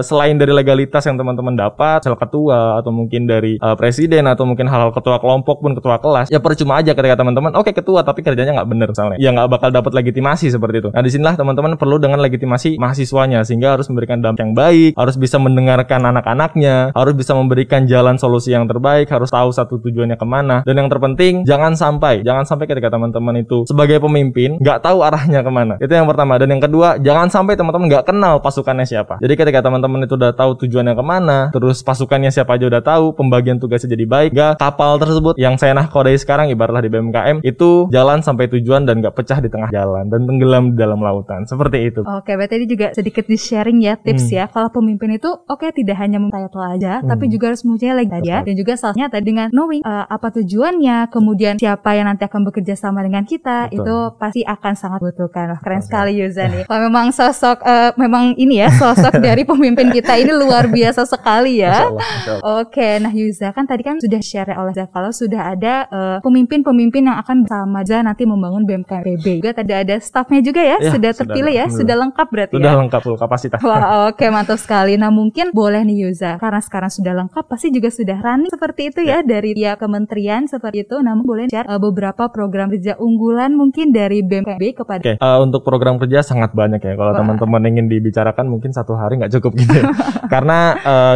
selain 0.03 0.35
dari 0.35 0.51
legalitas 0.51 1.07
yang 1.07 1.15
teman-teman 1.15 1.54
dapat, 1.57 2.03
sel 2.05 2.15
ketua 2.15 2.79
atau 2.79 2.91
mungkin 2.91 3.27
dari 3.27 3.57
uh, 3.59 3.75
presiden 3.75 4.27
atau 4.27 4.47
mungkin 4.47 4.67
hal-hal 4.67 4.91
ketua 4.91 5.17
kelompok 5.19 5.63
pun 5.63 5.73
ketua 5.75 5.97
kelas, 5.99 6.29
ya 6.31 6.39
percuma 6.39 6.79
aja 6.79 6.93
ketika 6.93 7.19
teman-teman 7.19 7.55
oke 7.55 7.71
okay, 7.71 7.73
ketua 7.73 8.03
tapi 8.03 8.21
kerjanya 8.21 8.55
nggak 8.61 8.69
bener 8.69 8.87
misalnya. 8.91 9.17
Ya 9.19 9.31
nggak 9.31 9.47
bakal 9.51 9.69
dapat 9.71 9.91
legitimasi 9.95 10.51
seperti 10.51 10.85
itu. 10.85 10.89
Nah 10.91 11.01
di 11.01 11.11
sinilah 11.11 11.35
teman-teman 11.39 11.79
perlu 11.79 11.97
dengan 11.97 12.19
legitimasi 12.21 12.77
mahasiswanya 12.77 13.41
sehingga 13.47 13.75
harus 13.75 13.87
memberikan 13.89 14.19
dampak 14.19 14.43
yang 14.43 14.53
baik 14.53 14.91
harus 14.95 15.15
bisa 15.15 15.37
mendengarkan 15.39 16.01
anak-anaknya 16.03 16.91
harus 16.91 17.13
bisa 17.15 17.31
memberikan 17.33 17.87
jalan 17.87 18.19
solusi 18.19 18.51
yang 18.51 18.67
terbaik 18.67 19.07
harus 19.09 19.31
tahu 19.31 19.49
satu 19.51 19.79
tujuannya 19.79 20.17
ke 20.19 20.27
mana. 20.27 20.61
Dan 20.67 20.81
yang 20.81 20.89
terpenting 20.91 21.47
jangan 21.47 21.73
sampai 21.73 22.21
jangan 22.21 22.43
sampai 22.43 22.65
ketika 22.67 22.91
teman-teman 22.91 23.41
itu 23.41 23.63
sebagai 23.69 24.01
pemimpin 24.03 24.57
nggak 24.59 24.83
tahu 24.83 25.01
arahnya 25.05 25.41
ke 25.41 25.51
mana. 25.51 25.73
Itu 25.79 25.93
yang 25.93 26.07
pertama. 26.09 26.37
Dan 26.41 26.51
yang 26.51 26.63
kedua 26.63 26.99
jangan 26.99 27.31
sampai 27.31 27.55
teman-teman 27.55 27.87
nggak 27.91 28.05
kenal 28.07 28.39
pasukannya 28.41 28.85
siapa. 28.85 29.17
Jadi 29.21 29.33
ketika 29.37 29.59
teman-teman 29.65 30.05
itu 30.05 30.15
udah 30.17 30.33
tahu 30.35 30.57
tujuannya 30.65 30.93
ke 30.93 31.03
mana 31.03 31.44
terus 31.53 31.81
pasukannya 31.85 32.31
siapa 32.31 32.57
aja 32.57 32.65
udah 32.69 32.81
tahu 32.81 33.05
pembagian 33.17 33.57
tugasnya 33.61 33.93
jadi 33.93 34.05
baik 34.05 34.29
gak 34.33 34.53
kapal 34.61 34.97
tersebut 35.01 35.33
yang 35.35 35.59
saya 35.59 35.75
nahkodai 35.75 36.17
sekarang 36.17 36.49
ibaratlah 36.49 36.81
di 36.81 36.89
BMKM 36.89 37.43
itu 37.43 37.89
jalan 37.91 38.21
sampai 38.23 38.47
tujuan 38.49 38.87
dan 38.87 39.01
gak 39.03 39.15
pecah 39.17 39.39
di 39.41 39.49
tengah 39.51 39.69
jalan 39.69 40.07
dan 40.07 40.23
tenggelam 40.23 40.63
di 40.71 40.77
dalam 40.79 41.03
lautan. 41.03 41.43
Seperti 41.43 41.91
itu. 41.91 42.01
Oke, 42.07 42.33
berarti 42.39 42.55
ini 42.63 42.67
juga 42.71 42.87
sedikit 42.95 43.27
di 43.27 43.35
sharing 43.35 43.83
ya 43.83 43.99
tips 43.99 44.31
hmm. 44.31 44.37
ya. 44.39 44.45
Kalau 44.47 44.71
pemimpin 44.71 45.19
itu 45.19 45.27
oke 45.27 45.59
okay, 45.59 45.75
tidak 45.75 45.99
hanya 45.99 46.17
itu 46.23 46.59
aja, 46.63 47.03
hmm. 47.03 47.09
tapi 47.11 47.25
juga 47.27 47.51
harus 47.51 47.61
mempunyai 47.67 48.05
lagi 48.05 48.23
ya. 48.23 48.39
Dan 48.47 48.55
juga 48.55 48.79
salahnya 48.79 49.11
tadi 49.11 49.25
dengan 49.35 49.47
knowing 49.51 49.83
uh, 49.83 50.07
apa 50.07 50.31
tujuannya, 50.39 51.11
kemudian 51.11 51.59
siapa 51.59 51.91
yang 51.97 52.07
nanti 52.07 52.23
akan 52.23 52.47
bekerja 52.47 52.79
sama 52.79 53.03
dengan 53.03 53.27
kita, 53.27 53.67
Betul. 53.67 53.83
itu 53.83 53.95
pasti 54.15 54.41
akan 54.47 54.73
sangat 54.79 54.99
butuhkan. 55.03 55.45
Wah, 55.51 55.59
keren 55.59 55.83
Betul. 55.83 55.87
sekali 55.91 56.11
Yuzan 56.23 56.47
nih. 56.55 56.63
Kalau 56.65 56.81
memang 56.87 57.11
sosok 57.11 57.57
uh, 57.67 57.91
memang 57.99 58.39
ini 58.39 58.63
ya 58.63 58.71
sosok 58.71 59.19
dari 59.27 59.43
pemimpin 59.43 59.91
kita 59.91 60.15
ini 60.15 60.31
luar 60.31 60.71
biasa 60.71 61.03
sekali 61.03 61.34
sekali 61.35 61.51
ya. 61.59 61.67
Masya 61.67 61.85
Allah, 61.85 61.99
Masya 62.07 62.31
Allah. 62.31 62.53
Oke, 62.63 62.89
nah 62.97 63.11
Yuza 63.11 63.47
kan 63.51 63.65
tadi 63.65 63.83
kan 63.83 63.95
sudah 63.99 64.21
share 64.23 64.51
oleh 64.55 64.71
Zah 64.71 64.87
kalau 64.87 65.11
sudah 65.11 65.41
ada 65.51 65.73
eh, 65.85 66.17
pemimpin-pemimpin 66.23 67.03
yang 67.03 67.17
akan 67.19 67.43
bersama 67.43 67.83
Zah 67.83 67.99
nanti 67.99 68.23
membangun 68.23 68.63
BMKPB. 68.63 69.41
Juga 69.41 69.51
tadi 69.51 69.71
ada 69.71 69.95
staffnya 69.99 70.39
juga 70.39 70.61
ya, 70.61 70.77
Ya, 70.77 70.91
sudah 70.91 71.11
sudah 71.11 71.11
terpilih 71.15 71.53
ada. 71.53 71.59
ya, 71.59 71.65
Sudah. 71.67 71.77
sudah 71.81 71.95
lengkap 72.01 72.27
berarti 72.29 72.53
Sudah 72.55 72.71
ya. 72.71 72.79
lengkap 72.79 73.01
full 73.03 73.17
kapasitas. 73.19 73.59
Wah, 73.59 73.83
oke 74.11 74.25
mantap 74.29 74.59
sekali. 74.59 74.93
Nah, 74.95 75.11
mungkin 75.11 75.51
boleh 75.51 75.81
nih 75.83 76.07
Yuza, 76.07 76.37
karena 76.37 76.59
sekarang 76.59 76.91
sudah 76.91 77.13
lengkap, 77.15 77.43
pasti 77.45 77.67
juga 77.69 77.89
sudah 77.89 78.17
running 78.19 78.51
seperti 78.51 78.81
itu 78.89 78.99
ya, 79.03 79.19
dari 79.21 79.51
tiap 79.51 79.81
kementerian 79.81 80.47
seperti 80.47 80.83
itu. 80.83 80.95
Namun 80.99 81.23
boleh 81.25 81.45
share 81.51 81.67
eh, 81.67 81.79
beberapa 81.79 82.29
program 82.29 82.71
kerja 82.71 82.95
unggulan 82.95 83.53
mungkin 83.53 83.91
dari 83.91 84.21
BMKB 84.21 84.63
kepada 84.75 85.01
Oke, 85.01 85.13
eh, 85.19 85.37
untuk 85.39 85.61
program 85.61 85.99
kerja 85.99 86.21
sangat 86.21 86.51
banyak 86.51 86.79
ya. 86.79 86.93
Kalau 86.95 87.11
teman-teman 87.13 87.61
ingin 87.65 87.85
dibicarakan 87.87 88.45
mungkin 88.47 88.71
satu 88.71 88.95
hari 88.95 89.19
nggak 89.19 89.33
cukup 89.39 89.51
gitu. 89.57 89.73
ya. 89.81 89.83
Karena 90.33 90.59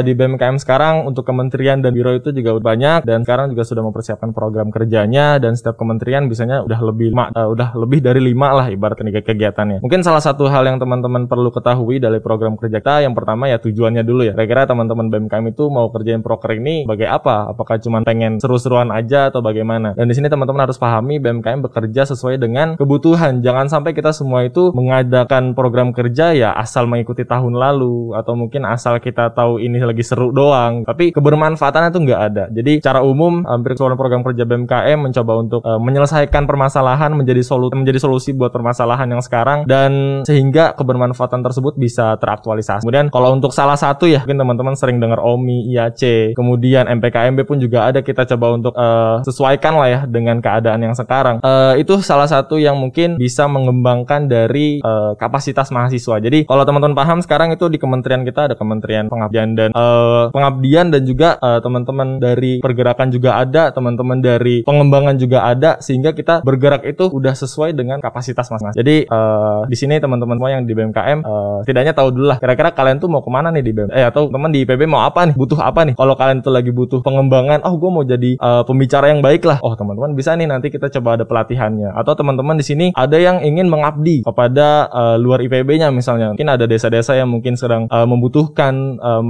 di 0.01 0.09
BMKM 0.18 0.58
sekarang 0.60 1.06
untuk 1.08 1.24
kementerian 1.24 1.80
dan 1.80 1.96
biro 1.96 2.12
itu 2.12 2.34
juga 2.34 2.58
banyak 2.58 3.08
dan 3.08 3.24
sekarang 3.24 3.54
juga 3.54 3.63
sudah 3.63 3.84
mempersiapkan 3.86 4.34
program 4.36 4.74
kerjanya 4.74 5.38
dan 5.38 5.56
setiap 5.56 5.78
kementerian 5.80 6.28
biasanya 6.28 6.66
udah 6.66 6.80
lebih 6.84 7.13
lima, 7.13 7.32
eh, 7.32 7.48
udah 7.48 7.78
lebih 7.78 8.00
dari 8.01 8.20
lima 8.20 8.51
lah 8.54 8.68
ibaratnya 8.68 9.13
ke- 9.13 9.30
kegiatannya. 9.30 9.80
Mungkin 9.86 10.01
salah 10.04 10.24
satu 10.24 10.50
hal 10.50 10.66
yang 10.66 10.82
teman-teman 10.82 11.30
perlu 11.30 11.54
ketahui 11.54 12.01
dari 12.01 12.18
program 12.20 12.58
kerja 12.58 12.80
kita 12.80 13.06
yang 13.06 13.13
pertama 13.13 13.46
ya 13.46 13.62
tujuannya 13.62 14.01
dulu 14.01 14.25
ya. 14.25 14.34
Kira-kira 14.34 14.66
teman-teman 14.66 15.12
BMKM 15.13 15.46
itu 15.54 15.68
mau 15.68 15.92
kerjain 15.94 16.25
proker 16.25 16.58
ini 16.58 16.88
sebagai 16.88 17.06
apa? 17.06 17.54
Apakah 17.54 17.78
cuma 17.78 18.01
pengen 18.01 18.42
seru-seruan 18.42 18.89
aja 18.89 19.30
atau 19.30 19.44
bagaimana? 19.46 19.94
Dan 19.94 20.10
di 20.10 20.16
sini 20.18 20.25
teman-teman 20.32 20.66
harus 20.66 20.82
pahami 20.82 21.22
BMKM 21.22 21.62
bekerja 21.70 22.08
sesuai 22.10 22.42
dengan 22.42 22.74
kebutuhan. 22.80 23.46
Jangan 23.46 23.70
sampai 23.70 23.92
kita 23.94 24.10
semua 24.16 24.48
itu 24.48 24.72
mengadakan 24.74 25.54
program 25.54 25.92
kerja 25.94 26.34
ya 26.34 26.50
asal 26.56 26.88
mengikuti 26.89 27.28
tahun 27.28 27.54
lalu 27.54 28.16
atau 28.18 28.34
mungkin 28.34 28.66
asal 28.66 28.98
kita 28.98 29.30
tahu 29.36 29.62
ini 29.62 29.78
lagi 29.84 29.99
seru 30.06 30.32
doang. 30.32 30.88
Tapi 30.88 31.12
kebermanfaatannya 31.13 31.89
itu 31.91 32.00
nggak 32.06 32.22
ada. 32.32 32.44
Jadi 32.50 32.72
secara 32.82 33.01
umum 33.06 33.44
hampir 33.46 33.75
seluruh 33.75 34.00
program 34.00 34.22
kerja 34.25 34.44
BMKM 34.48 34.98
mencoba 35.00 35.34
untuk 35.39 35.62
eh, 35.63 35.79
menyelesaikan 35.79 36.44
permasalahan 36.50 37.13
menjadi 37.13 37.41
solusi 37.46 37.75
menjadi 37.75 38.00
solusi 38.01 38.29
buat 38.34 38.50
permasalahan 38.50 39.08
yang 39.10 39.24
sekarang 39.24 39.65
dan 39.65 40.22
sehingga 40.25 40.74
kebermanfaatan 40.75 41.41
tersebut 41.44 41.75
bisa 41.77 42.15
teraktualisasi. 42.18 42.84
Kemudian 42.84 43.12
kalau 43.13 43.36
untuk 43.36 43.51
salah 43.56 43.75
satu 43.75 44.06
ya 44.10 44.24
mungkin 44.24 44.39
teman-teman 44.41 44.75
sering 44.75 44.98
dengar 45.01 45.20
OMI, 45.22 45.70
IAC, 45.74 46.34
kemudian 46.34 46.88
MPKMB 46.88 47.46
pun 47.46 47.58
juga 47.60 47.89
ada 47.89 48.00
kita 48.03 48.25
coba 48.36 48.56
untuk 48.56 48.74
eh, 48.75 49.18
sesuaikan 49.25 49.74
lah 49.77 49.88
ya 49.89 50.00
dengan 50.06 50.39
keadaan 50.39 50.82
yang 50.84 50.96
sekarang. 50.96 51.41
Eh, 51.41 51.84
itu 51.84 52.01
salah 52.01 52.27
satu 52.29 52.58
yang 52.58 52.77
mungkin 52.77 53.20
bisa 53.20 53.46
mengembangkan 53.50 54.29
dari 54.29 54.82
eh, 54.82 55.12
kapasitas 55.18 55.70
mahasiswa. 55.70 56.18
Jadi 56.22 56.46
kalau 56.46 56.63
teman-teman 56.63 56.96
paham 56.96 57.20
sekarang 57.24 57.53
itu 57.53 57.68
di 57.68 57.77
kementerian 57.77 58.24
kita 58.24 58.51
ada 58.51 58.56
kementerian 58.56 59.10
pengabdian 59.10 59.58
dan 59.58 59.70
eh, 59.89 60.25
pengabdian 60.29 60.93
dan 60.93 61.01
juga 61.08 61.41
eh, 61.41 61.60
teman-teman 61.63 62.22
dari 62.22 62.62
pergerakan 62.62 63.10
juga 63.10 63.41
ada, 63.41 63.74
teman-teman 63.74 64.22
dari 64.22 64.62
pengembangan 64.62 65.15
juga 65.17 65.48
ada 65.50 65.81
sehingga 65.81 66.13
kita 66.13 66.46
bergerak 66.46 66.86
itu 66.86 67.10
udah 67.10 67.34
sesuai 67.34 67.74
dengan 67.74 67.98
kapasitas 67.98 68.48
masing-masing. 68.53 68.77
Jadi 68.77 68.96
eh, 69.10 69.60
di 69.65 69.75
sini 69.77 69.98
teman-teman 69.98 70.38
semua 70.38 70.51
yang 70.53 70.63
di 70.63 70.74
BMKM 70.75 71.19
eh, 71.25 71.58
setidaknya 71.65 71.93
tahu 71.96 72.10
dulu 72.13 72.25
lah 72.36 72.38
kira-kira 72.38 72.69
kalian 72.72 72.98
tuh 73.01 73.10
mau 73.10 73.22
ke 73.25 73.29
mana 73.31 73.50
nih 73.50 73.63
di 73.65 73.72
BMKM 73.74 73.98
eh 73.98 74.05
atau 74.05 74.29
teman 74.29 74.50
di 74.53 74.63
IPB 74.63 74.86
mau 74.86 75.03
apa 75.03 75.25
nih? 75.29 75.36
Butuh 75.36 75.60
apa 75.60 75.81
nih? 75.88 75.96
Kalau 75.98 76.13
kalian 76.15 76.39
tuh 76.43 76.53
lagi 76.53 76.72
butuh 76.72 77.00
pengembangan 77.01 77.63
oh 77.65 77.75
gue 77.75 77.89
mau 77.89 78.03
jadi 78.05 78.31
eh, 78.38 78.63
pembicara 78.65 79.10
yang 79.10 79.22
baik 79.24 79.43
lah. 79.48 79.58
Oh 79.63 79.74
teman-teman 79.74 80.13
bisa 80.13 80.36
nih 80.36 80.48
nanti 80.50 80.69
kita 80.69 80.91
coba 81.00 81.19
ada 81.19 81.25
pelatihannya. 81.25 81.96
Atau 81.96 82.13
teman-teman 82.15 82.60
di 82.60 82.65
sini 82.65 82.86
ada 82.93 83.17
yang 83.17 83.41
ingin 83.41 83.67
mengabdi 83.72 84.22
kepada 84.24 84.89
eh, 84.91 85.15
luar 85.17 85.41
IPB-nya 85.43 85.89
misalnya. 85.93 86.36
Mungkin 86.36 86.50
ada 86.50 86.65
desa-desa 86.65 87.15
yang 87.15 87.29
mungkin 87.31 87.55
sedang 87.55 87.88
eh, 87.89 88.08
membutuhkan 88.08 89.00
eh, 89.00 89.22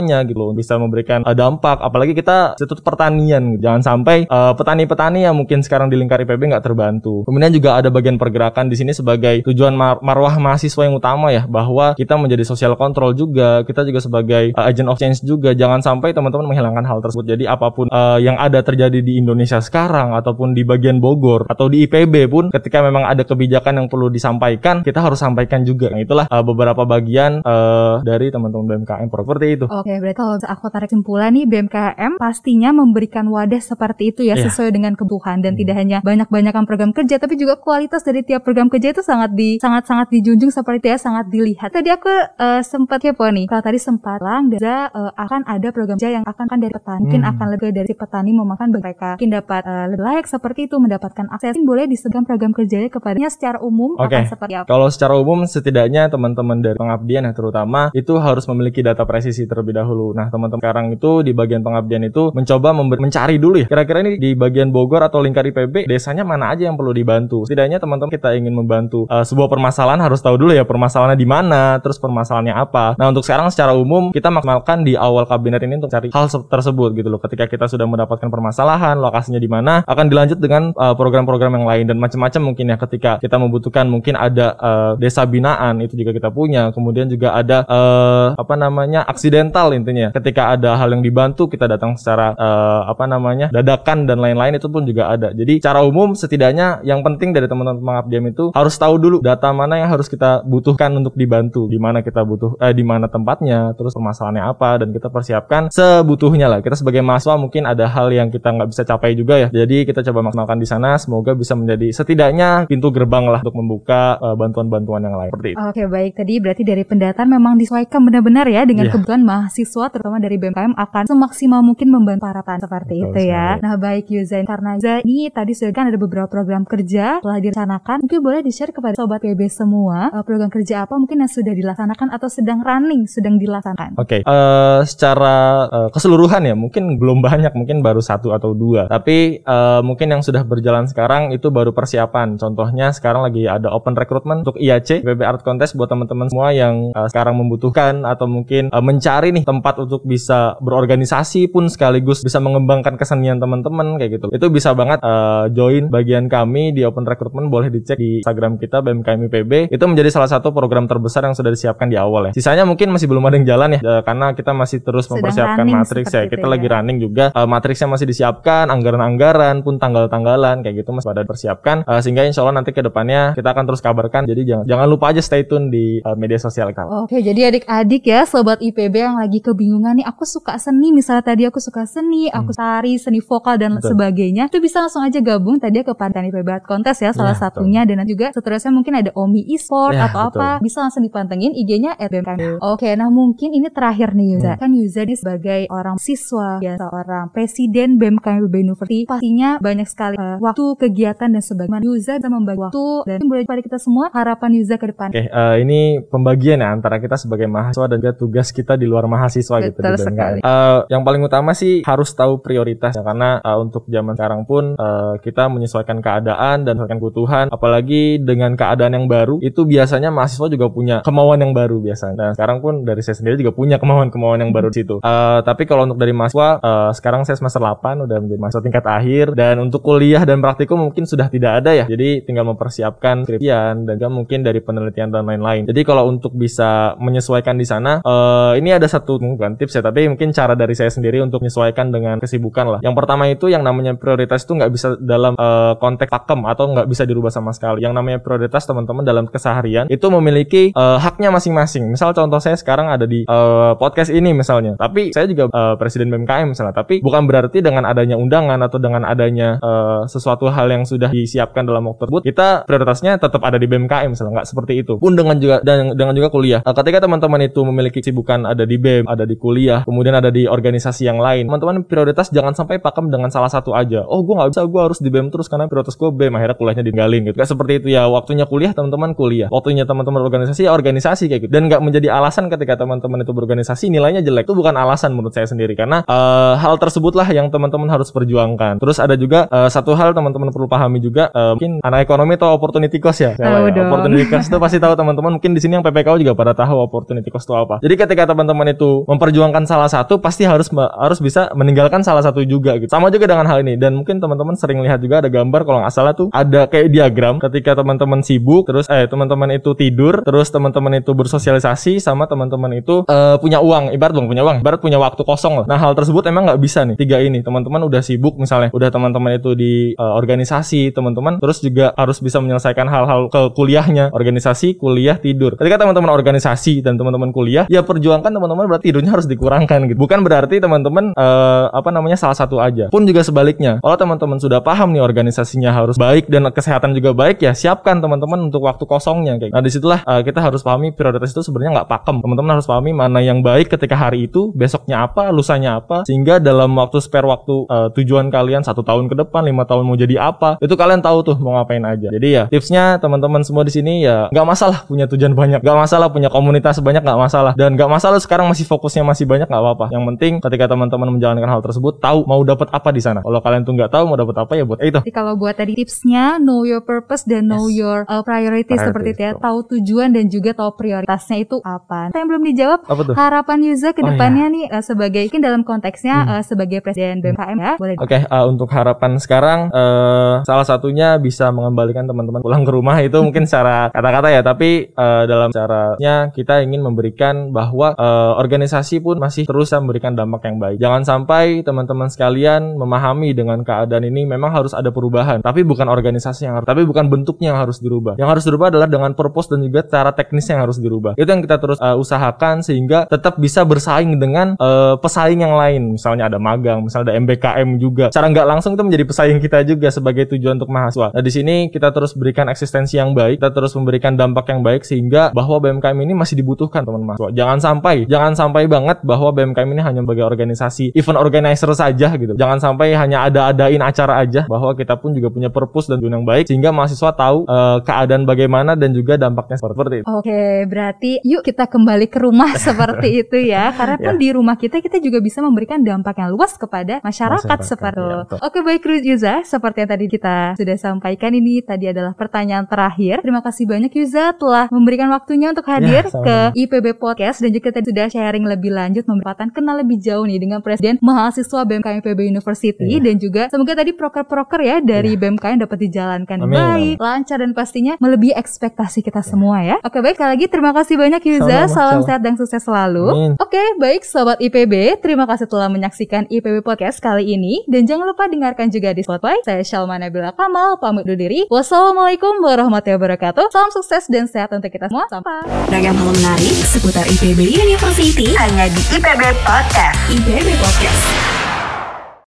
mahasiswanya 0.00 0.24
gitu 0.26 0.38
loh 0.40 0.50
bisa 0.56 0.74
memberikan 0.80 1.20
eh, 1.24 1.36
dampak. 1.36 1.78
Apalagi 1.80 2.16
kita 2.16 2.56
institut 2.56 2.80
pertanian 2.80 3.56
gitu. 3.56 3.62
jangan 3.68 3.82
sampai 3.84 4.24
eh, 4.24 4.52
petani-petani 4.56 5.28
yang 5.28 5.36
mungkin 5.36 5.60
sekarang 5.60 5.92
di 5.92 5.96
lingkar 6.00 6.20
IPB 6.24 6.50
nggak 6.50 6.64
terbantu. 6.64 7.22
Kemudian 7.28 7.52
juga 7.52 7.76
ada 7.76 7.88
bagian 7.92 8.16
pergerakan 8.16 8.72
di 8.72 8.76
sini 8.76 8.92
sebagai 8.96 9.44
tujuan 9.44 9.76
mar- 9.76 10.00
marwah 10.00 10.40
mahasiswa 10.40 10.88
yang 10.88 10.96
utama 10.96 11.30
ya 11.30 11.44
bahwa 11.44 11.94
kita 11.94 12.16
menjadi 12.16 12.44
social 12.48 12.74
control 12.74 13.12
juga 13.12 13.62
kita 13.68 13.84
juga 13.84 14.00
sebagai 14.00 14.56
uh, 14.56 14.68
agent 14.68 14.88
of 14.88 14.96
change 14.96 15.20
juga. 15.22 15.52
Jangan 15.52 15.84
sampai 15.84 16.16
teman-teman 16.16 16.48
menghilangkan 16.50 16.84
hal 16.88 16.98
tersebut. 17.04 17.36
Jadi 17.36 17.44
apa 17.44 17.68
pun 17.70 17.92
uh, 17.92 18.18
yang 18.18 18.40
ada 18.40 18.64
terjadi 18.64 19.04
di 19.04 19.20
Indonesia 19.20 19.60
sekarang 19.60 20.16
ataupun 20.16 20.56
di 20.56 20.64
bagian 20.64 20.98
Bogor 20.98 21.44
atau 21.48 21.68
di 21.68 21.84
IPB 21.84 22.14
pun 22.30 22.44
ketika 22.52 22.80
memang 22.80 23.04
ada 23.04 23.24
kebijakan 23.24 23.84
yang 23.84 23.88
perlu 23.88 24.08
disampaikan 24.08 24.82
kita 24.84 25.00
harus 25.02 25.20
sampaikan 25.20 25.62
juga. 25.66 25.92
Nah, 25.92 26.00
itulah 26.00 26.26
uh, 26.28 26.44
beberapa 26.44 26.86
bagian 26.86 27.44
uh, 27.44 28.00
dari 28.04 28.32
teman-teman 28.32 28.84
BMKM 28.84 29.08
seperti 29.10 29.46
itu. 29.58 29.64
Oke, 29.66 29.79
berarti 29.82 30.16
kalau 30.16 30.34
aku 30.38 30.64
tarik 30.68 30.88
kesimpulan 30.90 31.30
nih 31.30 31.46
BMKM 31.46 32.18
pastinya 32.18 32.74
memberikan 32.74 33.26
wadah 33.26 33.58
seperti 33.58 34.10
itu 34.10 34.26
ya 34.26 34.34
Iya. 34.34 34.50
sesuai 34.50 34.70
dengan 34.70 34.92
kebutuhan 34.94 35.38
dan 35.38 35.54
Hmm. 35.54 35.60
tidak 35.60 35.76
hanya 35.76 35.98
banyak-banyakan 36.02 36.64
program 36.64 36.90
kerja 36.90 37.16
tapi 37.16 37.34
juga 37.34 37.54
kualitas 37.56 38.02
dari 38.02 38.20
tiap 38.20 38.42
program 38.42 38.66
kerja 38.66 38.90
itu 38.90 39.00
sangat 39.00 39.30
di 39.32 39.56
sangat 39.56 39.86
sangat 39.86 40.10
dijunjung 40.10 40.50
seperti 40.50 40.78
itu 40.80 40.88
ya 40.88 40.98
sangat 40.98 41.24
dilihat. 41.28 41.70
Tadi 41.70 41.88
aku 41.88 42.10
eh, 42.10 42.60
sempat 42.60 42.98
kepo 42.98 43.22
nih. 43.26 43.46
Kalau 43.46 43.62
tadi 43.62 43.78
sempat 43.78 44.18
lang 44.18 44.50
dan 44.50 44.58
eh, 44.60 45.10
akan 45.14 45.46
ada 45.46 45.68
program 45.70 45.94
kerja 45.94 46.10
yang 46.12 46.24
akan 46.24 46.46
kan 46.46 46.58
dari 46.58 46.72
petani 46.72 47.00
mungkin 47.00 47.22
Hmm. 47.22 47.30
akan 47.30 47.46
lebih 47.54 47.68
dari 47.70 47.86
si 47.86 47.94
petani 47.94 48.30
memakan 48.32 48.68
mereka 48.72 49.08
mungkin 49.14 49.30
dapat 49.30 49.62
eh, 49.62 49.86
lebih 49.90 50.04
layak 50.04 50.26
seperti 50.26 50.60
itu 50.66 50.76
mendapatkan 50.76 51.26
akses 51.30 51.48
Mungkin 51.50 51.66
boleh 51.66 51.84
disebutkan 51.86 52.24
program 52.24 52.50
kerjanya 52.50 52.88
kepadanya 52.88 53.28
secara 53.28 53.58
umum 53.60 53.94
Oke. 53.94 54.10
akan 54.10 54.22
seperti 54.26 54.54
apa? 54.56 54.66
Kalau 54.66 54.88
secara 54.88 55.14
umum 55.14 55.44
setidaknya 55.44 56.08
teman-teman 56.08 56.58
dari 56.58 56.74
pengabdian 56.74 57.26
ya 57.26 57.32
terutama 57.32 57.90
itu 57.92 58.16
harus 58.16 58.46
memiliki 58.46 58.80
data 58.80 59.02
presisi 59.02 59.44
terlebih 59.44 59.69
dahulu. 59.74 60.12
Nah 60.12 60.28
teman-teman 60.28 60.62
sekarang 60.62 60.86
itu 60.94 61.10
di 61.24 61.32
bagian 61.32 61.64
pengabdian 61.64 62.06
itu 62.06 62.30
mencoba 62.34 62.74
mencari 62.74 63.36
dulu 63.40 63.62
ya. 63.62 63.66
Kira-kira 63.66 64.04
ini 64.06 64.20
di 64.20 64.30
bagian 64.34 64.70
Bogor 64.70 65.02
atau 65.02 65.22
lingkar 65.22 65.46
IPB 65.46 65.90
desanya 65.90 66.22
mana 66.22 66.52
aja 66.52 66.68
yang 66.68 66.76
perlu 66.78 66.94
dibantu. 66.94 67.44
Setidaknya 67.46 67.82
teman-teman 67.82 68.12
kita 68.12 68.34
ingin 68.38 68.54
membantu 68.54 69.04
uh, 69.10 69.26
sebuah 69.26 69.50
permasalahan 69.50 70.00
harus 70.00 70.22
tahu 70.22 70.40
dulu 70.40 70.52
ya 70.54 70.64
permasalahannya 70.64 71.18
di 71.18 71.28
mana, 71.28 71.78
terus 71.82 72.00
permasalahannya 72.00 72.54
apa. 72.56 72.94
Nah 72.96 73.10
untuk 73.10 73.26
sekarang 73.26 73.52
secara 73.52 73.76
umum 73.76 74.14
kita 74.14 74.32
maksimalkan 74.32 74.82
di 74.86 74.96
awal 74.96 75.28
kabinet 75.28 75.60
ini 75.66 75.76
untuk 75.78 75.92
cari 75.92 76.08
hal 76.10 76.26
se- 76.30 76.46
tersebut 76.48 76.96
gitu 76.96 77.08
loh. 77.12 77.20
Ketika 77.20 77.44
kita 77.50 77.68
sudah 77.68 77.84
mendapatkan 77.84 78.28
permasalahan, 78.32 78.96
lokasinya 78.96 79.38
di 79.38 79.50
mana, 79.50 79.84
akan 79.84 80.06
dilanjut 80.08 80.38
dengan 80.40 80.72
uh, 80.74 80.96
program-program 80.96 81.60
yang 81.60 81.66
lain 81.68 81.84
dan 81.90 81.96
macam-macam 82.00 82.40
mungkin 82.52 82.72
ya 82.72 82.76
ketika 82.80 83.12
kita 83.20 83.36
membutuhkan 83.36 83.84
mungkin 83.86 84.16
ada 84.16 84.56
uh, 84.56 84.92
desa 84.96 85.28
binaan 85.28 85.84
itu 85.84 86.00
juga 86.00 86.16
kita 86.16 86.32
punya. 86.32 86.72
Kemudian 86.72 87.12
juga 87.12 87.36
ada 87.36 87.68
uh, 87.68 88.32
apa 88.40 88.54
namanya 88.56 89.04
aksidental 89.04 89.59
intinya. 89.76 90.08
Ketika 90.16 90.56
ada 90.56 90.80
hal 90.80 90.96
yang 90.96 91.04
dibantu 91.04 91.46
kita 91.46 91.68
datang 91.68 92.00
secara 92.00 92.32
uh, 92.34 92.88
apa 92.88 93.04
namanya 93.04 93.52
dadakan 93.52 94.08
dan 94.08 94.18
lain-lain 94.24 94.56
itu 94.56 94.68
pun 94.72 94.88
juga 94.88 95.12
ada. 95.12 95.36
Jadi 95.36 95.60
secara 95.60 95.84
umum 95.84 96.16
setidaknya 96.16 96.80
yang 96.86 97.04
penting 97.04 97.36
dari 97.36 97.44
teman-teman 97.44 97.84
pengabdian 97.84 98.24
itu 98.30 98.54
harus 98.56 98.74
tahu 98.80 98.96
dulu 98.96 99.16
data 99.20 99.52
mana 99.52 99.76
yang 99.76 99.90
harus 99.92 100.08
kita 100.08 100.40
butuhkan 100.46 100.94
untuk 100.96 101.12
dibantu, 101.14 101.68
di 101.68 101.76
mana 101.76 102.00
kita 102.00 102.24
butuh 102.24 102.56
eh 102.62 102.72
di 102.72 102.84
mana 102.86 103.10
tempatnya, 103.10 103.76
terus 103.76 103.92
permasalahannya 103.92 104.44
apa 104.46 104.70
dan 104.80 104.88
kita 104.94 105.10
persiapkan 105.10 105.68
sebutuhnya 105.70 106.46
lah. 106.48 106.58
Kita 106.62 106.78
sebagai 106.78 107.02
mahasiswa 107.04 107.36
mungkin 107.36 107.66
ada 107.66 107.90
hal 107.90 108.08
yang 108.14 108.30
kita 108.30 108.48
nggak 108.54 108.68
bisa 108.70 108.82
capai 108.86 109.18
juga 109.18 109.36
ya. 109.36 109.48
Jadi 109.50 109.84
kita 109.84 110.00
coba 110.06 110.30
maksimalkan 110.30 110.58
di 110.62 110.66
sana 110.68 110.96
semoga 110.96 111.34
bisa 111.34 111.58
menjadi 111.58 111.90
setidaknya 111.90 112.70
pintu 112.70 112.94
gerbang 112.94 113.26
lah 113.26 113.40
untuk 113.42 113.58
membuka 113.58 114.16
eh, 114.22 114.36
bantuan-bantuan 114.38 115.02
yang 115.02 115.16
lain. 115.18 115.30
Seperti 115.34 115.48
itu. 115.54 115.58
Oke 115.60 115.82
baik 115.90 116.12
tadi 116.14 116.34
berarti 116.38 116.62
dari 116.62 116.82
pendataan 116.86 117.28
memang 117.28 117.58
disesuaikan 117.58 118.00
benar-benar 118.06 118.46
ya 118.46 118.62
dengan 118.62 118.86
Iya. 118.86 118.92
kebutuhan 118.94 119.22
mahasiswa 119.26 119.49
terutama 119.90 120.22
dari 120.22 120.38
BMKM 120.38 120.78
akan 120.78 121.04
semaksimal 121.10 121.60
mungkin 121.60 121.90
membantu 121.90 122.30
para 122.30 122.40
petani 122.40 122.60
seperti 122.62 122.94
Betul 123.00 123.10
itu 123.10 123.20
ya. 123.30 123.46
sekali. 123.56 123.64
Nah 123.64 123.74
baik 123.76 124.04
Yuzain 124.10 124.46
karena 124.46 124.70
Yuzain 124.78 125.02
ini 125.04 125.24
tadi 125.30 125.52
sudah 125.56 125.72
kan 125.74 125.84
ada 125.90 125.98
beberapa 125.98 126.28
program 126.30 126.62
kerja 126.64 127.18
telah 127.20 127.38
direncanakan 127.38 128.04
mungkin 128.04 128.20
boleh 128.20 128.40
di 128.44 128.52
share 128.52 128.70
kepada 128.70 128.94
sobat 128.96 129.20
PB 129.24 129.40
semua 129.50 130.10
eh, 130.12 130.24
program 130.24 130.50
kerja 130.52 130.84
apa 130.84 130.94
mungkin 130.96 131.22
yang 131.24 131.30
sudah 131.30 131.54
dilaksanakan 131.54 132.08
atau 132.14 132.28
sedang 132.30 132.60
running 132.62 133.04
sedang 133.10 133.36
dilaksanakan. 133.36 133.98
Oke, 133.98 134.22
eh, 134.22 134.80
secara 134.84 135.66
eh, 135.68 135.88
keseluruhan 135.90 136.46
ya 136.46 136.54
mungkin 136.54 137.00
belum 137.00 137.24
banyak, 137.24 137.52
mungkin 137.56 137.80
baru 137.80 138.00
satu 138.04 138.32
atau 138.36 138.52
dua. 138.52 138.86
Tapi 138.86 139.40
eh, 139.42 139.80
mungkin 139.82 140.12
yang 140.12 140.22
sudah 140.22 140.44
berjalan 140.44 140.86
sekarang 140.86 141.32
itu 141.34 141.48
baru 141.48 141.72
persiapan. 141.74 142.36
Contohnya 142.36 142.92
sekarang 142.92 143.24
lagi 143.26 143.46
ada 143.46 143.72
open 143.72 143.96
recruitment 143.96 144.44
untuk 144.46 144.56
IAC, 144.60 145.02
PB 145.02 145.20
Art 145.24 145.42
Contest 145.42 145.74
buat 145.74 145.88
teman-teman 145.88 146.28
semua 146.28 146.52
yang 146.52 146.92
eh, 146.92 147.08
sekarang 147.08 147.34
membutuhkan 147.38 148.04
atau 148.04 148.26
mungkin 148.28 148.70
eh, 148.70 148.84
mencari 148.84 149.32
nih 149.34 149.39
tempat 149.44 149.76
untuk 149.82 150.02
bisa 150.08 150.56
berorganisasi 150.64 151.52
pun 151.52 151.68
sekaligus 151.68 152.24
bisa 152.24 152.40
mengembangkan 152.40 152.96
kesenian 152.96 153.36
teman-teman 153.36 154.00
kayak 154.00 154.20
gitu. 154.20 154.26
Itu 154.32 154.48
bisa 154.48 154.72
banget 154.72 155.04
eh, 155.04 155.44
join 155.52 155.92
bagian 155.92 156.32
kami 156.32 156.72
di 156.72 156.82
open 156.88 157.04
recruitment 157.04 157.52
boleh 157.52 157.68
dicek 157.68 158.00
di 158.00 158.24
Instagram 158.24 158.56
kita 158.56 158.80
BMKM 158.80 159.20
IPB. 159.28 159.52
Itu 159.68 159.84
menjadi 159.84 160.08
salah 160.08 160.30
satu 160.32 160.50
program 160.56 160.88
terbesar 160.88 161.28
yang 161.28 161.36
sudah 161.36 161.52
disiapkan 161.52 161.92
di 161.92 162.00
awal 162.00 162.30
ya. 162.30 162.32
Sisanya 162.32 162.64
mungkin 162.64 162.88
masih 162.90 163.06
belum 163.06 163.28
ada 163.28 163.36
yang 163.36 163.46
jalan 163.46 163.68
ya 163.76 163.80
eh, 163.84 164.02
karena 164.02 164.32
kita 164.32 164.56
masih 164.56 164.80
terus 164.80 165.04
Sedang 165.04 165.20
mempersiapkan 165.20 165.64
matriks 165.68 166.12
ya. 166.12 166.22
Kita 166.26 166.42
itu 166.42 166.48
lagi 166.48 166.66
ya. 166.66 166.72
running 166.78 166.98
juga 166.98 167.24
eh, 167.30 167.46
matriksnya 167.46 167.88
masih 167.92 168.06
disiapkan, 168.08 168.72
anggaran-anggaran 168.72 169.62
pun 169.62 169.76
tanggal-tanggalan 169.76 170.64
kayak 170.64 170.82
gitu 170.82 170.90
masih 170.96 171.08
pada 171.12 171.22
persiapkan 171.28 171.86
Eh, 171.86 172.00
sehingga 172.02 172.26
insya 172.26 172.42
Allah 172.42 172.60
nanti 172.60 172.74
ke 172.74 172.82
depannya 172.82 173.36
kita 173.36 173.54
akan 173.54 173.64
terus 173.68 173.80
kabarkan. 173.84 174.26
Jadi 174.26 174.42
jangan 174.46 174.64
jangan 174.66 174.86
lupa 174.90 175.14
aja 175.14 175.22
stay 175.22 175.46
tune 175.46 175.70
di 175.70 176.00
eh, 176.02 176.16
media 176.18 176.38
sosial 176.40 176.74
kita. 176.74 176.86
Oke, 176.86 177.22
jadi 177.22 177.52
adik-adik 177.52 178.02
ya, 178.06 178.26
sobat 178.26 178.58
IPB 178.58 178.94
yang 178.94 179.16
lagi 179.20 179.29
kebingungan 179.38 180.02
nih, 180.02 180.06
aku 180.06 180.26
suka 180.26 180.58
seni, 180.58 180.90
misalnya 180.90 181.22
tadi 181.22 181.46
aku 181.46 181.62
suka 181.62 181.86
seni, 181.86 182.26
aku 182.26 182.50
tari, 182.50 182.98
seni 182.98 183.22
vokal 183.22 183.54
dan 183.54 183.70
Hmm. 183.70 183.78
Betul. 183.78 183.90
sebagainya, 183.94 184.50
itu 184.50 184.58
bisa 184.58 184.82
langsung 184.82 185.06
aja 185.06 185.22
gabung 185.22 185.56
tadi 185.56 185.78
ke 185.80 185.94
Pantang 185.94 186.26
IPB 186.26 186.48
Art 186.50 186.66
Contest 186.66 187.00
ya, 187.00 187.14
salah 187.14 187.30
Iya, 187.30 187.40
satunya 187.40 187.80
dan 187.84 188.02
juga 188.02 188.34
seterusnya 188.34 188.74
mungkin 188.74 188.98
ada 188.98 189.14
Omi 189.14 189.46
Esport 189.46 189.94
Iya, 189.94 190.10
atau 190.10 190.26
betul. 190.26 190.40
apa, 190.42 190.48
bisa 190.58 190.78
langsung 190.80 191.04
dipantengin 191.04 191.54
IG-nya 191.54 191.94
@bmkm. 191.94 192.58
Oke, 192.58 192.90
nah 192.92 193.06
mungkin 193.06 193.52
ini 193.52 193.68
terakhir 193.68 194.12
nih 194.12 194.34
Yuza. 194.34 194.52
Hmm. 194.52 194.58
Kan 194.58 194.70
Yuza 194.74 195.04
ini 195.04 195.14
sebagai 195.14 195.60
orang 195.68 195.94
siswa, 195.94 196.58
ya 196.58 196.74
seorang 196.74 197.30
presiden 197.30 197.94
BMKM 197.94 198.40
University, 198.42 199.04
pastinya 199.04 199.60
banyak 199.60 199.84
sekali 199.84 200.16
eh, 200.16 200.40
waktu, 200.40 200.64
kegiatan 200.76 201.28
dan 201.28 201.38
sebagainya. 201.38 201.84
Yuza 201.84 202.12
bisa 202.16 202.28
membagi 202.28 202.58
waktu 202.58 202.84
dan 203.06 203.18
boleh 203.22 203.44
pada 203.44 203.60
kita 203.60 203.76
semua 203.76 204.08
harapan 204.10 204.50
Yuza 204.56 204.74
ke 204.74 204.88
depan. 204.88 205.08
Oke, 205.10 205.22
eh, 205.22 205.54
ini 205.60 205.80
pembagian 206.02 206.58
ya 206.58 206.72
antara 206.72 206.96
kita 206.96 207.14
sebagai 207.14 207.44
mahasiswa 207.44 207.84
dan 207.86 207.98
juga 207.98 208.16
tugas 208.16 208.48
kita 208.50 208.74
di 208.74 208.86
luar 208.86 209.04
mahasiswa 209.04 209.19
gitu 209.28 209.78
Betul 209.80 209.94
di 209.94 210.00
BMKM. 210.00 210.08
sekali. 210.08 210.38
Eh, 210.40 210.78
yang 210.88 211.02
paling 211.04 211.22
utama 211.24 211.50
sih 211.52 211.84
harus 211.84 212.10
tahu 212.16 212.40
prioritas 212.40 212.96
ya 212.96 213.02
karena 213.04 213.40
eh, 213.42 213.58
untuk 213.58 213.84
zaman 213.90 214.14
sekarang 214.16 214.42
pun 214.48 214.74
eh, 214.78 215.14
kita 215.20 215.50
menyesuaikan 215.50 215.98
keadaan 216.00 216.64
dan 216.64 216.78
menyesuaikan 216.78 216.98
kebutuhan 217.00 217.44
apalagi 217.50 218.20
dengan 218.22 218.54
keadaan 218.54 218.94
yang 218.94 219.06
baru 219.10 219.42
itu 219.42 219.66
biasanya 219.66 220.14
mahasiswa 220.14 220.46
juga 220.46 220.70
punya 220.70 220.96
kemauan 221.02 221.42
yang 221.42 221.52
baru 221.52 221.82
biasanya. 221.82 222.16
Dan 222.16 222.30
sekarang 222.38 222.62
pun 222.62 222.86
dari 222.86 223.02
saya 223.02 223.18
sendiri 223.18 223.40
juga 223.40 223.52
punya 223.56 223.76
kemauan-kemauan 223.82 224.40
yang 224.40 224.52
baru 224.54 224.70
di 224.70 224.84
situ. 224.84 225.02
Eh, 225.02 225.40
tapi 225.42 225.66
kalau 225.66 225.90
untuk 225.90 225.98
dari 225.98 226.14
mahasiswa 226.14 226.62
eh, 226.62 226.90
sekarang 226.94 227.26
saya 227.26 227.36
semester 227.40 227.58
8 227.58 228.06
udah 228.06 228.16
menjadi 228.22 228.38
mahasiswa 228.38 228.62
tingkat 228.62 228.84
akhir 228.86 229.26
dan 229.34 229.58
untuk 229.58 229.82
kuliah 229.82 230.22
dan 230.22 230.38
praktikum 230.38 230.78
mungkin 230.78 231.08
sudah 231.08 231.26
tidak 231.26 231.64
ada 231.64 231.74
ya. 231.74 231.84
Jadi 231.90 232.22
tinggal 232.22 232.46
mempersiapkan 232.46 233.26
skripsian 233.26 233.88
dan 233.88 233.94
juga 233.98 234.10
mungkin 234.12 234.46
dari 234.46 234.62
penelitian 234.62 235.10
dan 235.10 235.26
lain-lain. 235.26 235.66
Jadi 235.66 235.80
kalau 235.82 236.06
untuk 236.06 236.30
bisa 236.36 236.94
menyesuaikan 237.02 237.58
di 237.58 237.66
sana 237.66 238.04
eh, 238.04 238.52
ini 238.62 238.70
ada 238.70 238.86
satu 238.86 239.09
bukan 239.18 239.58
tips 239.58 239.80
ya 239.80 239.82
tapi 239.82 240.06
mungkin 240.06 240.30
cara 240.30 240.54
dari 240.54 240.76
saya 240.76 240.92
sendiri 240.92 241.24
untuk 241.24 241.42
menyesuaikan 241.42 241.90
dengan 241.90 242.20
kesibukan 242.20 242.78
lah. 242.78 242.80
Yang 242.84 242.94
pertama 242.94 243.26
itu 243.26 243.48
yang 243.48 243.64
namanya 243.64 243.96
prioritas 243.96 244.44
itu 244.44 244.54
nggak 244.54 244.70
bisa 244.70 244.94
dalam 245.00 245.34
eh, 245.34 245.74
konteks 245.80 246.10
pakem 246.12 246.46
atau 246.46 246.64
nggak 246.70 246.86
bisa 246.86 247.02
dirubah 247.08 247.32
sama 247.32 247.50
sekali. 247.56 247.82
Yang 247.82 247.94
namanya 247.96 248.18
prioritas 248.20 248.68
teman-teman 248.68 249.02
dalam 249.02 249.24
keseharian 249.26 249.88
itu 249.88 250.06
memiliki 250.12 250.62
eh, 250.76 250.98
haknya 251.00 251.32
masing-masing. 251.32 251.88
Misal 251.88 252.12
contoh 252.12 252.38
saya 252.38 252.54
sekarang 252.60 252.92
ada 252.92 253.08
di 253.08 253.24
eh, 253.24 253.72
podcast 253.80 254.12
ini 254.12 254.36
misalnya. 254.36 254.76
Tapi 254.76 255.16
saya 255.16 255.24
juga 255.24 255.48
eh, 255.48 255.74
presiden 255.80 256.12
BMKM 256.12 256.52
misalnya. 256.52 256.74
Tapi 256.76 257.00
bukan 257.00 257.24
berarti 257.24 257.64
dengan 257.64 257.88
adanya 257.88 258.20
undangan 258.20 258.60
atau 258.60 258.76
dengan 258.76 259.08
adanya 259.08 259.56
eh, 259.58 260.00
sesuatu 260.06 260.52
hal 260.52 260.68
yang 260.68 260.84
sudah 260.84 261.08
disiapkan 261.08 261.64
dalam 261.64 261.88
waktu 261.88 262.06
tersebut 262.06 262.22
kita 262.26 262.48
prioritasnya 262.68 263.16
tetap 263.16 263.40
ada 263.46 263.56
di 263.56 263.66
BMKM 263.70 264.12
misalnya 264.12 264.42
nggak 264.42 264.48
seperti 264.48 264.82
itu. 264.82 264.98
Pun 265.00 265.16
dengan 265.16 265.38
juga 265.38 265.62
dan 265.64 265.94
dengan 265.94 266.12
juga 266.12 266.28
kuliah. 266.28 266.60
Eh, 266.60 266.74
ketika 266.74 267.06
teman-teman 267.06 267.40
itu 267.46 267.60
memiliki 267.62 268.00
kesibukan 268.00 268.48
ada 268.48 268.66
di 268.66 268.76
BEM, 268.90 269.04
ada 269.06 269.24
di 269.24 269.36
kuliah, 269.38 269.86
kemudian 269.86 270.14
ada 270.18 270.30
di 270.34 270.50
organisasi 270.50 271.06
yang 271.06 271.22
lain. 271.22 271.46
Teman-teman 271.46 271.86
prioritas 271.86 272.34
jangan 272.34 272.58
sampai 272.58 272.82
pakem 272.82 273.06
dengan 273.06 273.30
salah 273.30 273.46
satu 273.46 273.72
aja. 273.72 274.02
Oh, 274.10 274.26
gue 274.26 274.34
nggak 274.34 274.50
bisa, 274.50 274.60
gue 274.66 274.80
harus 274.82 274.98
di 274.98 275.08
BEM 275.08 275.30
terus 275.30 275.46
karena 275.46 275.70
prioritas 275.70 275.94
gue 275.94 276.10
BEM. 276.10 276.34
Akhirnya 276.34 276.56
kuliahnya 276.58 276.84
ditinggalin 276.84 277.20
gitu. 277.30 277.36
Kayak 277.38 277.50
seperti 277.54 277.72
itu 277.78 277.88
ya. 277.94 278.10
Waktunya 278.10 278.44
kuliah, 278.50 278.72
teman-teman 278.74 279.14
kuliah. 279.14 279.48
Waktunya 279.48 279.86
teman-teman 279.86 280.20
organisasi, 280.26 280.66
ya 280.66 280.74
organisasi 280.74 281.30
kayak 281.30 281.40
gitu. 281.46 281.52
Dan 281.52 281.70
nggak 281.70 281.80
menjadi 281.80 282.08
alasan 282.10 282.50
ketika 282.50 282.74
teman-teman 282.80 283.22
itu 283.22 283.30
berorganisasi 283.30 283.92
nilainya 283.92 284.24
jelek. 284.24 284.50
Itu 284.50 284.58
bukan 284.58 284.74
alasan 284.74 285.14
menurut 285.14 285.32
saya 285.32 285.46
sendiri 285.46 285.78
karena 285.78 286.02
eh, 286.04 286.54
hal 286.58 286.74
tersebutlah 286.80 287.28
yang 287.30 287.52
teman-teman 287.52 287.86
harus 287.86 288.10
perjuangkan. 288.10 288.80
Terus 288.82 288.98
ada 288.98 289.14
juga 289.14 289.46
eh, 289.46 289.68
satu 289.70 289.94
hal 289.94 290.16
teman-teman 290.16 290.50
perlu 290.50 290.66
pahami 290.66 290.98
juga 290.98 291.30
eh, 291.30 291.52
mungkin 291.54 291.72
anak 291.84 292.08
ekonomi 292.08 292.34
atau 292.40 292.56
opportunity 292.56 292.98
cost 292.98 293.20
ya. 293.22 293.32
Tahu 293.36 293.68
Ya, 293.70 293.76
dong. 293.76 293.88
Opportunity 293.92 294.24
cost 294.26 294.48
itu 294.48 294.58
pasti 294.58 294.78
tahu 294.80 294.94
teman-teman. 294.96 295.36
Mungkin 295.38 295.52
di 295.52 295.60
sini 295.60 295.78
yang 295.78 295.84
PPKU 295.84 296.16
juga 296.24 296.34
pada 296.34 296.52
tahu 296.56 296.80
opportunity 296.80 297.28
cost 297.28 297.46
itu 297.46 297.54
apa. 297.54 297.76
Jadi 297.84 297.94
ketika 297.94 298.22
teman-teman 298.32 298.72
itu 298.72 298.79
memperjuangkan 299.04 299.64
salah 299.68 299.90
satu 299.90 300.22
pasti 300.22 300.46
harus 300.48 300.70
harus 300.72 301.18
bisa 301.20 301.52
meninggalkan 301.52 302.00
salah 302.00 302.24
satu 302.24 302.40
juga 302.46 302.78
gitu. 302.78 302.88
Sama 302.88 303.12
juga 303.12 303.28
dengan 303.28 303.46
hal 303.46 303.60
ini. 303.60 303.76
Dan 303.76 303.98
mungkin 303.98 304.18
teman-teman 304.22 304.54
sering 304.56 304.80
lihat 304.80 305.02
juga 305.02 305.20
ada 305.20 305.28
gambar 305.28 305.60
kalau 305.66 305.78
nggak 305.84 305.94
salah 305.94 306.12
tuh 306.16 306.32
ada 306.32 306.66
kayak 306.70 306.88
diagram 306.88 307.36
ketika 307.42 307.76
teman-teman 307.76 308.24
sibuk 308.24 308.64
terus 308.68 308.86
eh 308.88 309.04
teman-teman 309.10 309.56
itu 309.56 309.74
tidur 309.76 310.24
terus 310.24 310.48
teman-teman 310.48 311.00
itu 311.00 311.12
bersosialisasi 311.12 312.00
sama 312.00 312.24
teman-teman 312.30 312.80
itu 312.80 313.04
eh, 313.04 313.36
punya 313.42 313.60
uang. 313.60 313.92
Ibarat 313.92 314.14
dong 314.14 314.28
punya 314.30 314.42
uang. 314.46 314.64
Ibarat 314.64 314.80
punya 314.80 314.98
waktu 315.02 315.22
kosong 315.26 315.62
loh. 315.62 315.66
Nah 315.68 315.76
hal 315.76 315.92
tersebut 315.92 316.24
emang 316.30 316.48
nggak 316.48 316.60
bisa 316.62 316.86
nih. 316.86 316.96
Tiga 316.96 317.18
ini 317.20 317.44
teman-teman 317.44 317.84
udah 317.84 318.00
sibuk 318.00 318.38
misalnya 318.40 318.72
udah 318.72 318.88
teman-teman 318.88 319.36
itu 319.36 319.52
di 319.58 319.92
eh, 319.92 320.12
organisasi 320.16 320.94
teman-teman 320.94 321.42
terus 321.42 321.60
juga 321.60 321.92
harus 321.98 322.18
bisa 322.22 322.38
menyelesaikan 322.38 322.86
hal-hal 322.86 323.28
ke 323.28 323.52
kuliahnya. 323.52 324.14
Organisasi 324.14 324.78
kuliah 324.78 325.18
tidur. 325.18 325.58
Ketika 325.58 325.82
teman-teman 325.82 326.10
organisasi 326.14 326.80
dan 326.84 326.96
teman-teman 326.96 327.34
kuliah 327.34 327.64
ya 327.66 327.82
perjuangkan 327.82 328.30
teman-teman 328.30 328.69
berarti 328.70 328.94
tidurnya 328.94 329.10
harus 329.10 329.26
dikurangkan 329.26 329.90
gitu. 329.90 329.98
Bukan 329.98 330.22
berarti 330.22 330.62
teman-teman 330.62 331.12
eh, 331.18 331.64
apa 331.70 331.90
namanya 331.90 332.14
salah 332.14 332.38
satu 332.38 332.62
aja. 332.62 332.86
Pun 332.88 333.02
juga 333.04 333.26
sebaliknya. 333.26 333.82
Kalau 333.82 333.96
teman-teman 333.98 334.38
sudah 334.38 334.62
paham 334.62 334.94
nih 334.94 335.02
organisasinya 335.02 335.74
harus 335.74 335.98
baik 335.98 336.30
dan 336.30 336.46
kesehatan 336.50 336.94
juga 336.94 337.10
baik 337.10 337.42
ya 337.42 337.52
siapkan 337.52 337.98
teman-teman 337.98 338.46
untuk 338.46 338.64
waktu 338.64 338.86
kosongnya 338.86 339.36
kayak 339.40 339.52
nah 339.52 339.62
di 339.64 339.70
situlah 339.72 340.00
eh, 340.06 340.22
kita 340.22 340.38
harus 340.38 340.62
pahami 340.62 340.94
prioritas 340.94 341.34
itu 341.34 341.42
sebenarnya 341.42 341.82
nggak 341.82 341.88
pakem. 341.90 342.22
Teman-teman 342.22 342.50
harus 342.60 342.66
pahami 342.70 342.94
mana 342.94 343.18
yang 343.18 343.42
baik 343.42 343.72
ketika 343.72 343.98
hari 343.98 344.30
itu 344.30 344.54
besoknya 344.54 345.02
apa 345.02 345.34
lusanya 345.34 345.82
apa 345.82 346.06
sehingga 346.06 346.38
dalam 346.38 346.70
waktu 346.78 347.02
spare 347.02 347.26
waktu 347.26 347.66
eh, 347.66 347.88
tujuan 347.98 348.30
kalian 348.30 348.62
satu 348.62 348.86
tahun 348.86 349.10
ke 349.10 349.18
depan 349.26 349.42
lima 349.46 349.66
tahun 349.66 349.82
mau 349.88 349.96
jadi 349.98 350.20
apa 350.20 350.60
itu 350.60 350.74
kalian 350.76 351.00
tahu 351.00 351.24
tuh 351.24 351.36
mau 351.40 351.58
ngapain 351.58 351.82
aja. 351.82 352.08
Jadi 352.12 352.28
ya 352.30 352.44
tipsnya 352.46 353.00
teman-teman 353.00 353.42
semua 353.42 353.64
di 353.66 353.72
sini 353.72 354.04
ya 354.04 354.28
nggak 354.30 354.46
masalah 354.46 354.78
punya 354.86 355.08
tujuan 355.10 355.32
banyak 355.32 355.60
nggak 355.64 355.78
masalah 355.78 356.06
punya 356.12 356.28
komunitas 356.28 356.78
banyak 356.78 357.02
nggak 357.02 357.20
masalah. 357.20 357.52
Dan 357.56 357.74
nggak 357.74 357.90
masalah 357.90 358.18
sekarang 358.20 358.46
masih 358.50 358.59
fokusnya 358.62 359.02
masih 359.02 359.24
banyak 359.24 359.46
nggak 359.46 359.62
apa-apa 359.62 359.86
yang 359.90 360.04
penting 360.14 360.40
ketika 360.40 360.64
teman-teman 360.68 361.08
menjalankan 361.10 361.48
hal 361.48 361.60
tersebut 361.60 361.98
tahu 361.98 362.24
mau 362.24 362.40
dapat 362.42 362.68
apa 362.70 362.90
di 362.90 363.00
sana 363.00 363.20
kalau 363.20 363.40
kalian 363.40 363.62
tuh 363.62 363.74
nggak 363.74 363.90
tahu 363.90 364.04
mau 364.06 364.16
dapat 364.16 364.36
apa 364.38 364.52
ya 364.54 364.64
buat 364.64 364.78
eh, 364.78 364.88
itu 364.88 364.98
Jadi 365.00 365.12
kalau 365.12 365.34
buat 365.34 365.54
tadi 365.54 365.72
tipsnya 365.74 366.36
know 366.36 366.62
your 366.62 366.80
purpose 366.80 367.24
dan 367.24 367.46
know 367.46 367.62
Yes. 367.62 367.76
your 367.78 367.98
uh, 368.04 368.20
priorities 368.20 368.40
Priorities, 368.70 368.80
seperti 368.82 369.08
itu 369.12 369.22
ya. 369.22 369.32
Tahu 369.36 369.58
tujuan 369.70 370.08
dan 370.10 370.24
juga 370.26 370.50
tahu 370.52 370.70
prioritasnya 370.74 371.36
itu 371.38 371.56
apa. 371.60 372.10
Yang 372.10 372.26
belum 372.26 372.42
dijawab 372.46 372.80
apa 372.84 373.00
tuh 373.04 373.14
harapan 373.14 373.58
Yuza 373.62 373.88
ke 373.90 374.00
Oh, 374.00 374.08
depannya 374.08 374.46
nih 374.48 374.64
uh, 374.68 374.80
sebagai 374.80 375.22
mungkin 375.26 375.42
dalam 375.42 375.62
konteksnya 375.62 376.16
Hmm. 376.16 376.30
uh, 376.32 376.42
sebagai 376.42 376.78
presiden 376.80 377.20
BMKM 377.20 377.58
ya. 377.58 377.72
Boleh 377.76 377.94
Oke, 377.96 378.18
eh, 378.18 378.44
untuk 378.44 378.68
harapan 378.70 379.16
sekarang 379.16 379.70
eh 379.70 380.34
salah 380.42 380.64
satunya 380.64 381.16
bisa 381.16 381.48
mengembalikan 381.50 382.04
teman-teman 382.04 382.40
pulang 382.40 382.62
ke 382.62 382.70
rumah 382.70 382.96
itu 382.98 383.18
mungkin 383.26 383.44
secara 383.44 383.88
kata-kata 383.90 384.28
ya, 384.30 384.40
tapi 384.40 384.88
eh, 384.88 385.22
dalam 385.26 385.50
caranya 385.50 386.14
kita 386.30 386.60
ingin 386.60 386.80
memberikan 386.80 387.50
bahwa 387.50 387.92
eh, 387.92 388.32
organisasi 388.50 388.98
pun 388.98 389.22
masih 389.22 389.46
terus 389.46 389.70
memberikan 389.70 390.18
dampak 390.18 390.50
yang 390.50 390.58
baik. 390.58 390.82
Jangan 390.82 391.06
sampai 391.06 391.62
teman-teman 391.62 392.10
sekalian 392.10 392.74
memahami 392.74 393.30
dengan 393.30 393.62
keadaan 393.62 394.02
ini 394.02 394.26
memang 394.26 394.50
harus 394.50 394.74
ada 394.74 394.90
perubahan, 394.90 395.38
tapi 395.38 395.62
bukan 395.62 395.86
organisasi 395.86 396.50
yang 396.50 396.58
harus, 396.58 396.66
tapi 396.66 396.82
bukan 396.82 397.06
bentuknya 397.06 397.54
yang 397.54 397.62
harus 397.62 397.78
dirubah. 397.78 398.18
Yang 398.18 398.28
harus 398.34 398.44
dirubah 398.50 398.66
adalah 398.74 398.90
dengan 398.90 399.14
purpose 399.14 399.54
dan 399.54 399.62
juga 399.62 399.86
cara 399.86 400.10
teknisnya 400.10 400.58
yang 400.58 400.64
harus 400.66 400.82
dirubah. 400.82 401.14
Itu 401.14 401.30
yang 401.30 401.46
kita 401.46 401.62
terus 401.62 401.78
eh, 401.78 401.94
usahakan 401.94 402.66
sehingga 402.66 403.06
tetap 403.06 403.38
bisa 403.38 403.62
bersaing 403.62 404.18
dengan 404.18 404.58
eh, 404.58 404.94
pesaing 404.98 405.46
yang 405.46 405.54
lain. 405.54 405.94
Misalnya 405.94 406.26
ada 406.26 406.42
magang, 406.42 406.82
misalnya 406.82 407.14
ada 407.14 407.22
MBKM 407.22 407.68
juga. 407.78 408.10
Secara 408.10 408.26
nggak 408.34 408.46
langsung 408.50 408.74
itu 408.74 408.82
menjadi 408.82 409.04
pesaing 409.06 409.38
kita 409.38 409.62
juga 409.62 409.88
sebagai 409.94 410.26
tujuan 410.34 410.58
untuk 410.58 410.74
mahasiswa. 410.74 411.14
Nah 411.14 411.22
di 411.22 411.30
sini 411.30 411.70
kita 411.70 411.94
terus 411.94 412.18
berikan 412.18 412.50
eksistensi 412.50 412.98
yang 412.98 413.14
baik, 413.14 413.38
kita 413.38 413.54
terus 413.54 413.70
memberikan 413.78 414.18
dampak 414.18 414.50
yang 414.50 414.66
baik 414.66 414.82
sehingga 414.82 415.30
bahwa 415.30 415.62
BMKM 415.62 415.98
ini 416.02 416.18
masih 416.18 416.34
dibutuhkan 416.34 416.82
teman 416.82 417.06
mahasiswa. 417.06 417.30
Jangan 417.30 417.58
sampai, 417.62 418.08
jangan 418.10 418.32
sampai 418.40 418.64
banget 418.64 419.04
bahwa 419.04 419.28
BMKM 419.30 419.68
ini 419.68 419.82
hanya 419.84 420.00
sebagai 420.00 420.24
organisasi 420.24 420.96
event 420.96 421.18
organizer 421.18 421.68
saja 421.72 422.08
gitu. 422.14 422.32
Jangan 422.34 422.56
sampai 422.56 422.96
hanya 422.96 423.28
ada-adain 423.28 423.80
acara 423.80 424.16
aja 424.18 424.48
bahwa 424.48 424.72
kita 424.72 424.96
pun 424.96 425.12
juga 425.12 425.28
punya 425.28 425.52
purpose 425.52 425.86
dan 425.86 426.00
tujuan 426.00 426.16
yang 426.16 426.26
baik 426.26 426.48
sehingga 426.48 426.72
mahasiswa 426.72 427.12
tahu 427.12 427.44
eh, 427.44 427.78
keadaan 427.84 428.24
bagaimana 428.24 428.72
dan 428.72 428.90
juga 428.90 429.14
dampaknya 429.14 429.60
seperti 429.60 430.00
itu. 430.00 430.06
Oke, 430.08 430.40
berarti 430.64 431.20
yuk 431.22 431.44
kita 431.44 431.68
kembali 431.68 432.08
ke 432.08 432.18
rumah 432.18 432.56
seperti 432.66 433.20
itu 433.20 433.36
ya. 433.44 433.76
Karena 433.76 433.96
pun 433.96 434.16
Ya. 434.16 434.18
di 434.18 434.28
rumah 434.32 434.56
kita 434.56 434.80
kita 434.80 434.96
juga 434.98 435.20
bisa 435.20 435.44
memberikan 435.44 435.84
dampak 435.84 436.16
yang 436.16 436.32
luas 436.32 436.56
kepada 436.56 436.98
masyarakat, 437.04 437.44
Masyarakat, 437.44 437.58
seperti 437.62 438.00
ya, 438.00 438.08
itu. 438.08 438.18
betul. 438.24 438.38
Oke, 438.40 438.58
baik 438.64 438.80
Yuza, 439.04 439.34
seperti 439.44 439.76
yang 439.84 439.90
tadi 439.90 440.06
kita 440.06 440.36
sudah 440.56 440.76
sampaikan 440.76 441.30
ini 441.30 441.60
tadi 441.60 441.86
adalah 441.86 442.16
pertanyaan 442.16 442.64
terakhir. 442.64 443.20
Terima 443.20 443.42
kasih 443.42 443.66
banyak 443.66 443.92
Yuza 443.92 444.32
telah 444.34 444.70
memberikan 444.70 445.10
waktunya 445.10 445.50
untuk 445.50 445.66
hadir 445.66 446.06
sama-sama. 446.06 446.24
ke 446.24 446.36
IPB 446.64 446.86
Podcast 446.96 447.42
dan 447.42 447.50
juga 447.50 447.68
tadi 447.70 447.90
sudah 447.90 448.06
sharing 448.30 448.46
lebih 448.46 448.70
lanjut 448.70 449.02
memberikan 449.10 449.50
kenal 449.50 449.74
lebih 449.82 449.98
jauh 449.98 450.22
nih 450.22 450.38
dengan 450.38 450.62
Presiden 450.62 451.02
Mahasiswa 451.02 451.66
BMKM 451.66 451.98
IPB 451.98 452.30
University 452.30 452.86
Iya. 452.86 453.02
dan 453.02 453.14
juga 453.18 453.42
semoga 453.50 453.74
tadi 453.74 453.90
proker-proker 453.90 454.60
ya 454.62 454.76
dari 454.78 455.18
BMKM 455.18 455.66
dapat 455.66 455.78
dijalankan 455.82 456.38
Amin, 456.46 456.54
baik, 456.54 456.96
lancar 457.02 457.42
dan 457.42 457.50
pastinya 457.50 457.98
melebihi 457.98 458.38
ekspektasi 458.38 459.02
kita 459.02 459.18
semua 459.26 459.66
ya. 459.66 459.76
Oke 459.82 459.98
baik, 459.98 460.14
sekali 460.14 460.30
lagi 460.38 460.46
terima 460.46 460.70
kasih 460.70 460.94
banyak 460.94 461.22
Yuza. 461.26 461.58
Salam 461.66 461.98
sama. 462.00 462.06
sehat 462.06 462.20
dan 462.22 462.38
sukses 462.38 462.62
selalu. 462.62 463.06
Amin. 463.10 463.32
Oke, 463.42 463.58
baik 463.82 464.06
Sobat 464.06 464.38
IPB, 464.38 465.02
terima 465.02 465.26
kasih 465.26 465.50
telah 465.50 465.66
menyaksikan 465.66 466.30
IPB 466.30 466.62
Podcast 466.62 467.02
kali 467.02 467.34
ini. 467.34 467.66
Dan 467.66 467.82
jangan 467.82 468.06
lupa 468.06 468.30
dengarkan 468.30 468.70
juga 468.70 468.94
di 468.94 469.02
Spotify. 469.02 469.42
Saya 469.42 469.66
Shalma 469.66 469.98
Nabila 469.98 470.30
Kamal, 470.30 470.78
pamit 470.78 471.02
undur 471.02 471.18
diri. 471.18 471.50
Wassalamualaikum 471.50 472.38
warahmatullahi 472.44 472.94
wabarakatuh. 473.00 473.50
Salam 473.50 473.72
sukses 473.74 474.06
dan 474.06 474.30
sehat 474.30 474.54
untuk 474.54 474.70
kita 474.70 474.86
semua. 474.86 475.08
Sampai. 475.08 475.42
Ragam 475.66 475.96
hal 475.96 476.10
menarik 476.12 476.54
seputar 476.68 477.08
IPB 477.08 477.40
IPB 477.40 477.56
University 477.56 478.19
Hanya 478.20 478.68
di 478.68 478.82
IPB 478.92 479.32
Podcast. 479.48 479.96
IPB 480.12 480.52
Podcast. 480.60 481.39